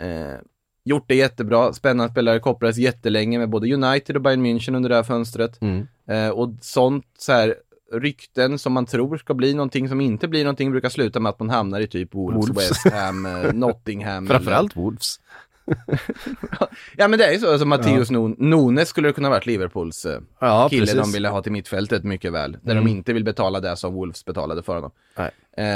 [0.00, 0.38] Eh,
[0.84, 4.96] gjort det jättebra, spännande spelare, kopplades jättelänge med både United och Bayern München under det
[4.96, 5.62] här fönstret.
[5.62, 5.86] Mm.
[6.08, 7.54] Eh, och sånt så här
[7.92, 11.38] rykten som man tror ska bli någonting som inte blir någonting brukar sluta med att
[11.38, 12.70] man hamnar i typ Wolves, Wolves.
[12.70, 14.26] West Ham, eh, Nottingham.
[14.26, 15.20] Framförallt Wolves.
[16.96, 18.34] Ja men det är ju så, alltså Matteus ja.
[18.38, 21.00] Nunes skulle det kunna varit Liverpools eh, Ja, kille precis.
[21.00, 22.52] de ville ha till mittfältet mycket väl.
[22.62, 22.84] Där Mm.
[22.84, 24.90] de inte vill betala det som Wolves betalade för honom.
[25.18, 25.30] Nej.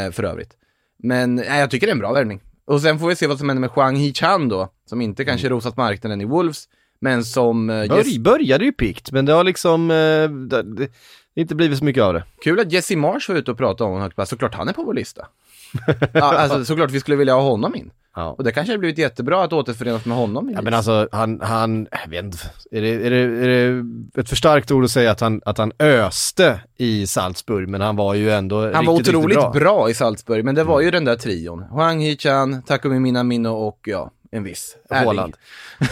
[0.06, 0.56] Eh, för övrigt.
[0.96, 2.40] Men nej, jag tycker det är en bra värvning.
[2.68, 5.46] Och sen får vi se vad som händer med Huang Hee-Chan då, som inte kanske
[5.46, 5.56] Mm.
[5.56, 6.64] rosat marknaden i Wolves,
[7.00, 7.70] men som...
[7.70, 10.88] Eh, Bör, Jess- började ju pikt, men det har liksom eh, det, det,
[11.34, 12.24] inte blivit så mycket av det.
[12.44, 14.94] Kul att Jesse Marsh var ute och pratade om honom såklart han är på vår
[14.94, 15.26] lista.
[16.12, 17.90] ja, alltså såklart vi skulle vilja ha honom in.
[18.16, 18.34] Ja.
[18.38, 20.50] Och det kanske hade blivit jättebra att återförenas med honom.
[20.54, 22.38] Ja men alltså han, han, jag vet inte,
[22.70, 25.58] är det, är, det, är det ett för starkt ord att säga att han, att
[25.58, 29.90] han öste i Salzburg, men han var ju ändå Han var riktigt, otroligt riktigt bra.
[29.90, 31.62] i Salzburg, men det var ju den där trion.
[31.62, 34.76] Huang Hee-Chan, Takumi Minamino och ja, en viss.
[34.90, 35.36] Haaland.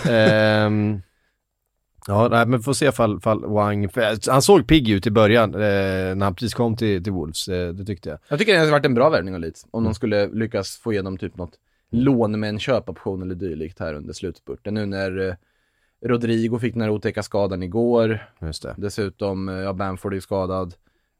[0.08, 1.00] Ehm,
[2.06, 3.88] ja, nej, men får se fall, fall Wang,
[4.28, 7.68] han såg pigg ut i början eh, när han precis kom till, till Wolves, eh,
[7.68, 8.18] det tyckte jag.
[8.28, 9.90] Jag tycker det hade varit en bra värvning av Leeds, om Mm.
[9.92, 11.52] de skulle lyckas få igenom typ något
[11.90, 14.74] lån med en köpoption eller dylikt här under slutspurten.
[14.74, 15.34] Nu när eh,
[16.04, 18.74] Rodrigo fick den här otäcka skadan igår, Just det.
[18.78, 20.74] dessutom, eh, ja, Bamford är skadad.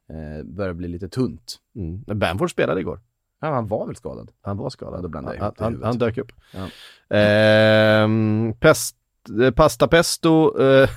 [0.08, 1.56] eh, börjar bli lite tunt.
[1.76, 2.02] Mm.
[2.18, 3.00] Bamford spelade igår.
[3.40, 4.30] Ja, han var väl skadad?
[4.42, 5.02] Han var skadad.
[5.02, 6.32] Då blandade han, han, han dök upp.
[6.54, 6.68] Ja.
[7.16, 8.96] Ehm, pest,
[9.42, 10.60] eh, pasta pesto.
[10.62, 10.88] eh,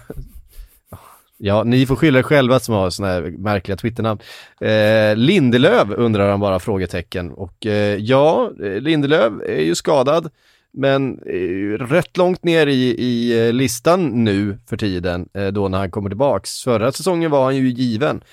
[1.40, 4.20] ja, ni får skylla er själva som har sådana här märkliga Twitternamn.
[4.62, 7.32] Eh, Lindelöv undrar han bara frågetecken.
[7.32, 10.30] Och eh, ja, eh, Lindelöv är ju skadad.
[10.72, 15.78] Men eh, rätt långt ner i, i eh, listan nu för tiden, eh, då när
[15.78, 16.64] han kommer tillbaks.
[16.64, 18.24] Förra säsongen var han ju given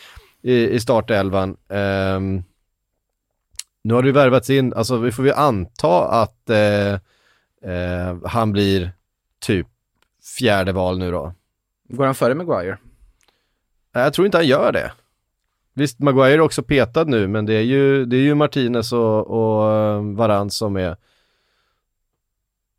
[0.43, 1.57] i, i startelvan.
[1.69, 2.43] Ehm,
[3.85, 6.93] nu har det ju värvats in, alltså vi får ju anta att eh,
[7.73, 8.91] eh, han blir
[9.41, 9.67] typ
[10.39, 11.35] fjärde val nu då.
[11.89, 12.79] Går han före Maguire?
[13.97, 14.93] Nej, Jag tror inte han gör det.
[15.75, 19.27] Visst, Maguire är också petad nu, men det är ju, det är ju Martinez och,
[19.27, 20.97] och eh, Varan som är...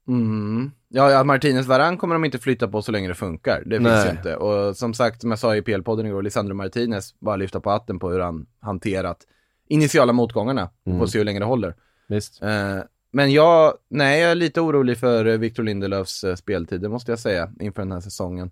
[0.08, 0.72] Mm.
[0.88, 3.64] Ja, ja, Martinez Varan kommer de inte flytta på så länge det funkar.
[3.66, 4.06] Det finns Nej.
[4.06, 4.36] ju inte.
[4.36, 8.00] Och som sagt, som jag sa i PL-podden igår, Lisandro Martinez, bara lyfta på hatten
[8.00, 9.18] på hur han hanterat
[9.68, 10.70] initiala motgångarna.
[10.86, 11.00] Mm.
[11.00, 11.76] Får se hur länge det håller.
[12.08, 12.42] Visst.
[12.42, 12.80] Eh,
[13.12, 17.20] men jag, nej, jag är lite orolig för Victor Lindelöfs eh, speltid, det måste jag
[17.20, 18.52] säga, inför den här säsongen.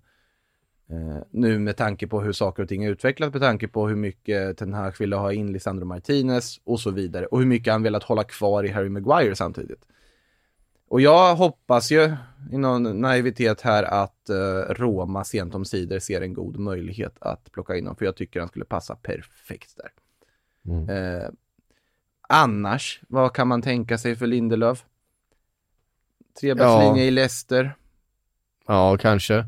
[0.89, 3.95] Eh, nu med tanke på hur saker och ting är utvecklat, med tanke på hur
[3.95, 7.25] mycket Ten Hag ville ha in Lisandro Martinez och så vidare.
[7.25, 9.85] Och hur mycket han velat hålla kvar i Harry Maguire samtidigt.
[10.87, 12.15] Och jag hoppas ju
[12.51, 17.51] i någon naivitet här att eh, Roma sent om sidor ser en god möjlighet att
[17.51, 19.91] plocka in honom, för jag tycker han skulle passa perfekt där.
[20.89, 21.29] Eh,
[22.29, 24.85] annars, vad kan man tänka sig för Lindelöf?
[26.39, 27.07] Trebackslinje Ja.
[27.07, 27.75] i Leicester.
[28.67, 29.45] Ja, kanske.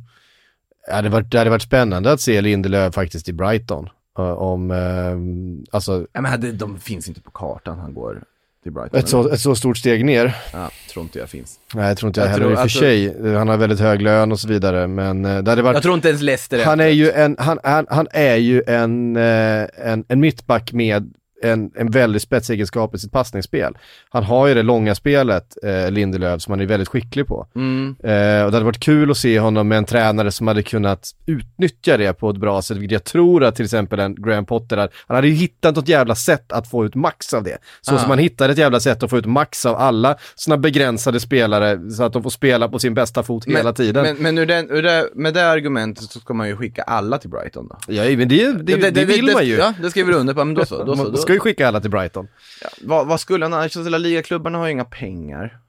[0.88, 3.90] Ja, det, hade varit, det hade varit spännande att se Lindelöf faktiskt i Brighton.
[4.38, 8.24] Om, eh, alltså, Ja, men det, de finns inte på kartan, han går
[8.64, 9.00] till Brighton.
[9.00, 10.36] ett så, ett så stort steg ner.
[10.54, 11.60] Ja, tror inte jag finns.
[11.74, 13.36] Nej, jag tror inte jag, Jag heller i och för alltså- sig.
[13.36, 15.76] Han har väldigt hög lön och så vidare, men eh, det hade varit...
[15.76, 19.16] Jag tror inte ens Leicester han är ju en, han, han, han är ju en,
[19.16, 21.14] eh, en, en mittback med
[21.44, 23.78] en, en väldigt spetsegenskap i sitt passningsspel.
[24.10, 27.48] Han har ju det långa spelet, eh, Lindelöf, som han är väldigt skicklig på.
[27.56, 27.96] Mm.
[28.04, 31.12] Eh, och det hade varit kul att se honom med en tränare som hade kunnat
[31.26, 34.78] utnyttja det på ett bra sätt, vilket jag tror att till exempel en Graham Potter,
[34.78, 37.58] hade- han hade ju hittat något jävla sätt att få ut max av det.
[37.82, 37.98] Så Ah.
[38.00, 41.92] som man hittade ett jävla sätt att få ut max av alla sådana begränsade spelare,
[41.92, 44.04] så att de får spela på sin bästa fot hela tiden.
[44.04, 47.18] Men, men ur den, ur det, med det argumentet så ska man ju skicka alla
[47.18, 47.78] till Brighton då.
[47.94, 49.56] ja, men det, det, det, vill man ju.
[49.56, 50.84] Ja, det skriver du under på, men då så.
[50.84, 52.28] Då så då, ska ju skicka alla till Brighton.
[52.62, 55.60] ja, vad, vad skulle han annars, hela ligaklubbarna har ju inga pengar.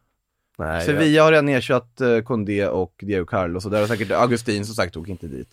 [0.58, 4.66] Nej, Sevilla har redan ersatt uh, Condé och Diego Carlos och där har säkert Augustin
[4.66, 5.48] som sagt tog inte dit.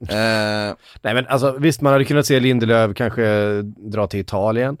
[0.08, 4.76] Eh, Nej men alltså visst, man hade kunnat se Lindelöf kanske dra till Italien.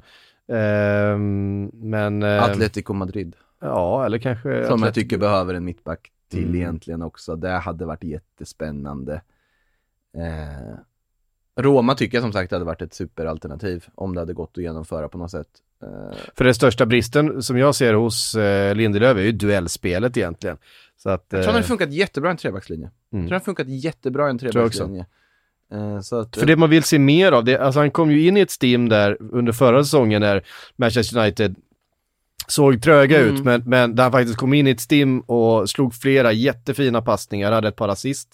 [0.52, 2.22] Ehm, men...
[2.22, 4.66] ehm, Atletico Madrid, Ja, eller kanske...
[4.66, 6.54] som jag tycker behöver en mittback till Mm.
[6.56, 7.36] egentligen också.
[7.36, 9.20] Det hade varit jättespännande.
[10.16, 10.74] Eh,
[11.62, 15.08] Roma tycker jag som sagt hade varit ett superalternativ om det hade gått att genomföra
[15.08, 15.48] på något sätt.
[15.82, 20.56] Eh, För den största bristen som jag ser hos eh, Lindelöf är ju duellspelet egentligen.
[20.96, 21.26] Så att...
[21.28, 22.86] jag tror han eh, hade funkat jättebra i en trebackslinje.
[22.86, 22.94] Mm.
[23.10, 25.06] Jag tror han hade funkat jättebra i en trebackslinje.
[25.72, 28.36] Eh, att, För det man vill se mer av, det, alltså han kom ju in
[28.36, 30.42] i ett stim där under förra säsongen när
[30.76, 31.54] Manchester United
[32.46, 33.34] såg tröga Mm.
[33.34, 37.02] ut, men, men där han faktiskt kom in i ett stim och slog flera jättefina
[37.02, 38.28] passningar, hade ett par assist.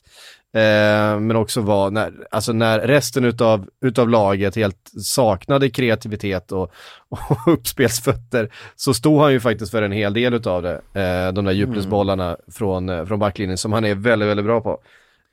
[0.57, 6.73] Eh, men också var, när, alltså när resten utav, utav laget helt saknade kreativitet och,
[7.09, 7.19] och
[7.53, 10.75] uppspelsfötter, så stod han ju faktiskt för en hel del utav det.
[10.75, 14.81] Eh, de där djupledsbollarna från, eh, från backlinjen som han är väldigt, väldigt bra på.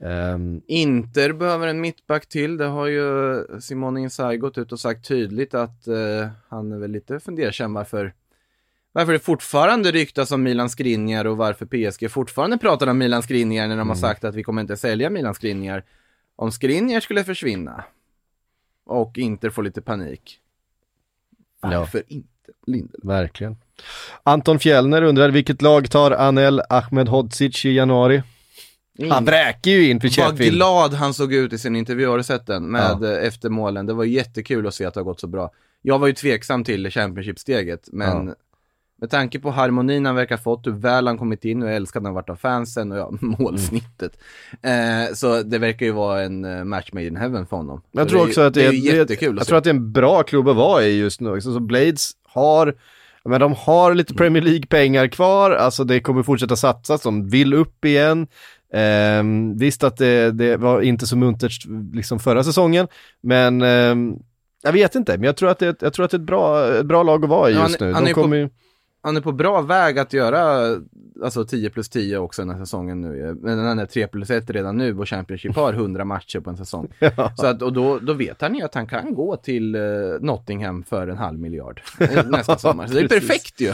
[0.06, 2.58] Ehm, Inter behöver en mittback till.
[2.58, 6.92] Det har ju Simone Inzaghi gått ut och sagt tydligt att eh, han är väl
[6.92, 8.14] lite fundersam varför
[8.94, 13.68] varför det fortfarande ryktas om Milan Skriniar och varför PSG fortfarande pratar om Milan Skriniar
[13.68, 15.84] när de har sagt att vi kommer inte sälja Milan Skriniar.
[16.36, 17.84] Om Skriniar skulle försvinna
[18.86, 20.40] och Inter får lite panik.
[21.62, 22.28] Varför inte
[22.68, 23.04] Lindelöf?
[23.04, 23.58] Verkligen.
[24.24, 28.24] Anton Fjellner undrar vilket lag tar Anel Ahmedhodzic i januari?
[29.10, 30.56] Han vräker ju in för Vad Sheffield.
[30.56, 32.72] glad han såg ut i sin intervju, har du sett den?
[32.72, 33.86] Med eh, efter målen.
[33.86, 35.52] Det var jättekul att se att det har gått så bra.
[35.82, 38.36] Jag var ju tveksam till Championship-steget, men Ja.
[39.04, 42.14] Med tanke på harmonin han verkar fått, hur väl han kommit in, hur älskad han
[42.14, 44.18] varit av fansen och ja, målsnittet.
[44.62, 47.82] Eh, så det verkar ju vara en eh, match made in heaven för honom.
[47.92, 49.36] Jag Så tror det också ju- att det, det är, är ju det, jättekul att
[49.36, 49.50] jag se.
[49.50, 51.30] tror att det är en bra klubb att vara i just nu.
[51.36, 51.54] också.
[51.54, 52.76] Så Blades har,
[53.26, 57.86] men de har lite Premier League-pengar kvar, alltså det kommer fortsätta satsas, de vill upp
[57.86, 58.28] igen.
[58.74, 62.88] Ehm, visst att det, det var inte så muntert liksom förra säsongen,
[63.22, 64.16] men ehm,
[64.64, 66.68] jag vet inte, men jag tror att det, jag tror att det är ett bra,
[66.76, 67.94] ett bra lag att vara i Ja, just han- nu.
[67.94, 68.50] han De ju på- kommer ju...
[69.04, 70.76] han är på bra väg att göra
[71.24, 73.38] alltså 10 plus 10 också den här säsongen nu.
[73.42, 76.58] Men han är 3 plus 1 redan nu och Championship har 100 matcher på en
[76.58, 76.88] säsong.
[77.18, 77.34] Ja.
[77.36, 79.82] Så att, och då, då vet han ju att han kan gå till eh,
[80.20, 82.88] Nottingham för en halv miljard eh, nästa sommar.
[82.88, 83.74] Så det är perfekt ju.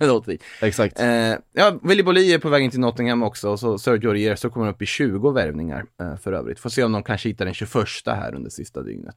[0.06, 0.38] Någonting.
[0.62, 1.00] Exakt.
[1.00, 4.36] Eh, ja, Willy Bolli är på väg in till Nottingham också och så Sergio Rier
[4.36, 6.60] så kommer upp i 20 värvningar eh, för övrigt.
[6.60, 7.72] Får se om de kanske hittar den 21
[8.06, 9.16] här under sista dygnet.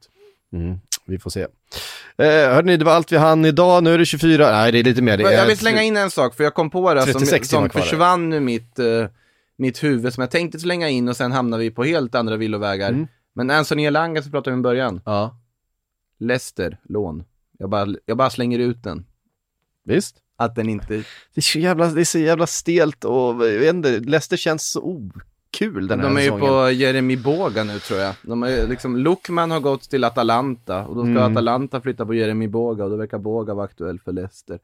[0.52, 1.40] Mm, vi får se.
[1.40, 3.84] Eh, hörni, det var allt vi hann idag.
[3.84, 4.50] Nu är det 24.
[4.50, 5.16] Nej, det är lite mer.
[5.16, 7.48] Det är Jag vill slänga in en sak, för jag kom på det som, 36
[7.48, 9.06] timmar som försvann ur mitt, eh,
[9.56, 12.88] mitt huvud, som jag tänkte slänga in och sen hamnar vi på helt andra villovägar.
[12.88, 13.06] Mm.
[13.34, 15.00] Men Anthony Elanga så pratade om i början.
[15.04, 15.36] Ja,
[16.18, 17.24] Leicester, lån.
[17.58, 19.06] Jag bara, jag bara slänger ut den.
[19.84, 20.16] visst.
[20.36, 20.94] Att den inte...
[20.94, 24.70] Det är så jävla, det är så jävla stelt och jag vet inte, Leicester känns
[24.70, 24.80] så
[25.54, 26.46] okul den här De är ju säsongen.
[26.48, 28.14] på Jeremy Boga nu tror jag.
[28.22, 31.32] De är, liksom, Lukman har gått till Atalanta och då ska Mm.
[31.32, 34.58] Atalanta flytta på Jeremy Boga och då verkar Boga vara aktuell för Leicester.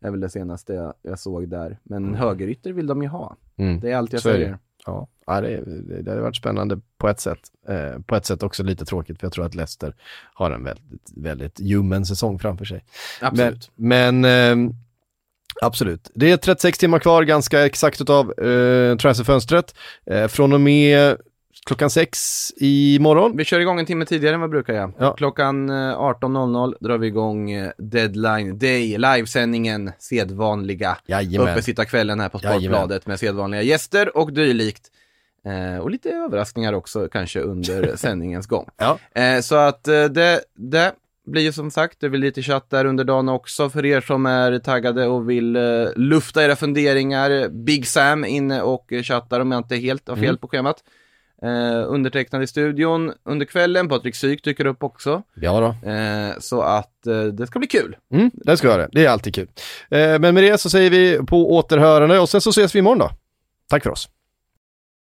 [0.00, 1.78] Det är väl det senaste jag, jag såg där.
[1.82, 3.36] Men en högerytter vill de ju ha.
[3.56, 3.80] Mm.
[3.80, 4.58] Det är allt jag Så säger.
[4.86, 7.38] Ja, ja det, det, det har varit spännande på ett sätt.
[7.68, 9.94] Eh, på ett sätt också lite tråkigt, för jag tror att Leicester
[10.34, 12.84] har en väldigt, väldigt ljummen säsong framför sig.
[13.20, 13.70] Absolut.
[13.74, 14.72] Men, men ehm,
[15.62, 16.10] absolut.
[16.14, 19.74] Det är 36 timmar kvar, ganska exakt utav eh, transferfönstret.
[20.06, 21.16] Eh, från och med
[21.66, 22.18] klockan sex
[22.56, 23.36] imorgon.
[23.36, 24.92] Vi kör igång en timme tidigare än vad brukar göra.
[24.98, 25.14] Ja.
[25.14, 30.96] Klockan eh, 18.00 drar vi igång eh, Deadline Day, livesändningen, sedvanliga
[31.38, 32.38] uppesittarkvällen här på.
[32.38, 34.90] Sportbladet med sedvanliga gäster och dylikt.
[35.46, 38.68] Eh, och lite överraskningar också kanske under sändningens gång.
[38.76, 38.98] Ja.
[39.14, 40.92] Eh, så att eh, det, det
[41.26, 44.26] blir ju som sagt, det blir lite chatt där under dagen också för er som
[44.26, 45.62] är taggade och vill eh,
[45.96, 47.48] lufta era funderingar.
[47.48, 50.36] Big Sam inne och chattar om jag inte helt har fel Mm.
[50.38, 50.76] på schemat.
[51.42, 55.22] Eh, undertecknad i studion under kvällen, Patrik Syk dyker upp också.
[55.34, 55.90] Ja då.
[55.90, 57.96] Eh, så att eh, det ska bli kul.
[58.12, 58.88] Mm, det ska göra.
[58.92, 59.48] Det är alltid kul.
[59.90, 62.98] Eh, men med det så säger vi på återhörande och sen så ses vi imorgon
[62.98, 63.10] då.
[63.68, 64.08] Tack för oss.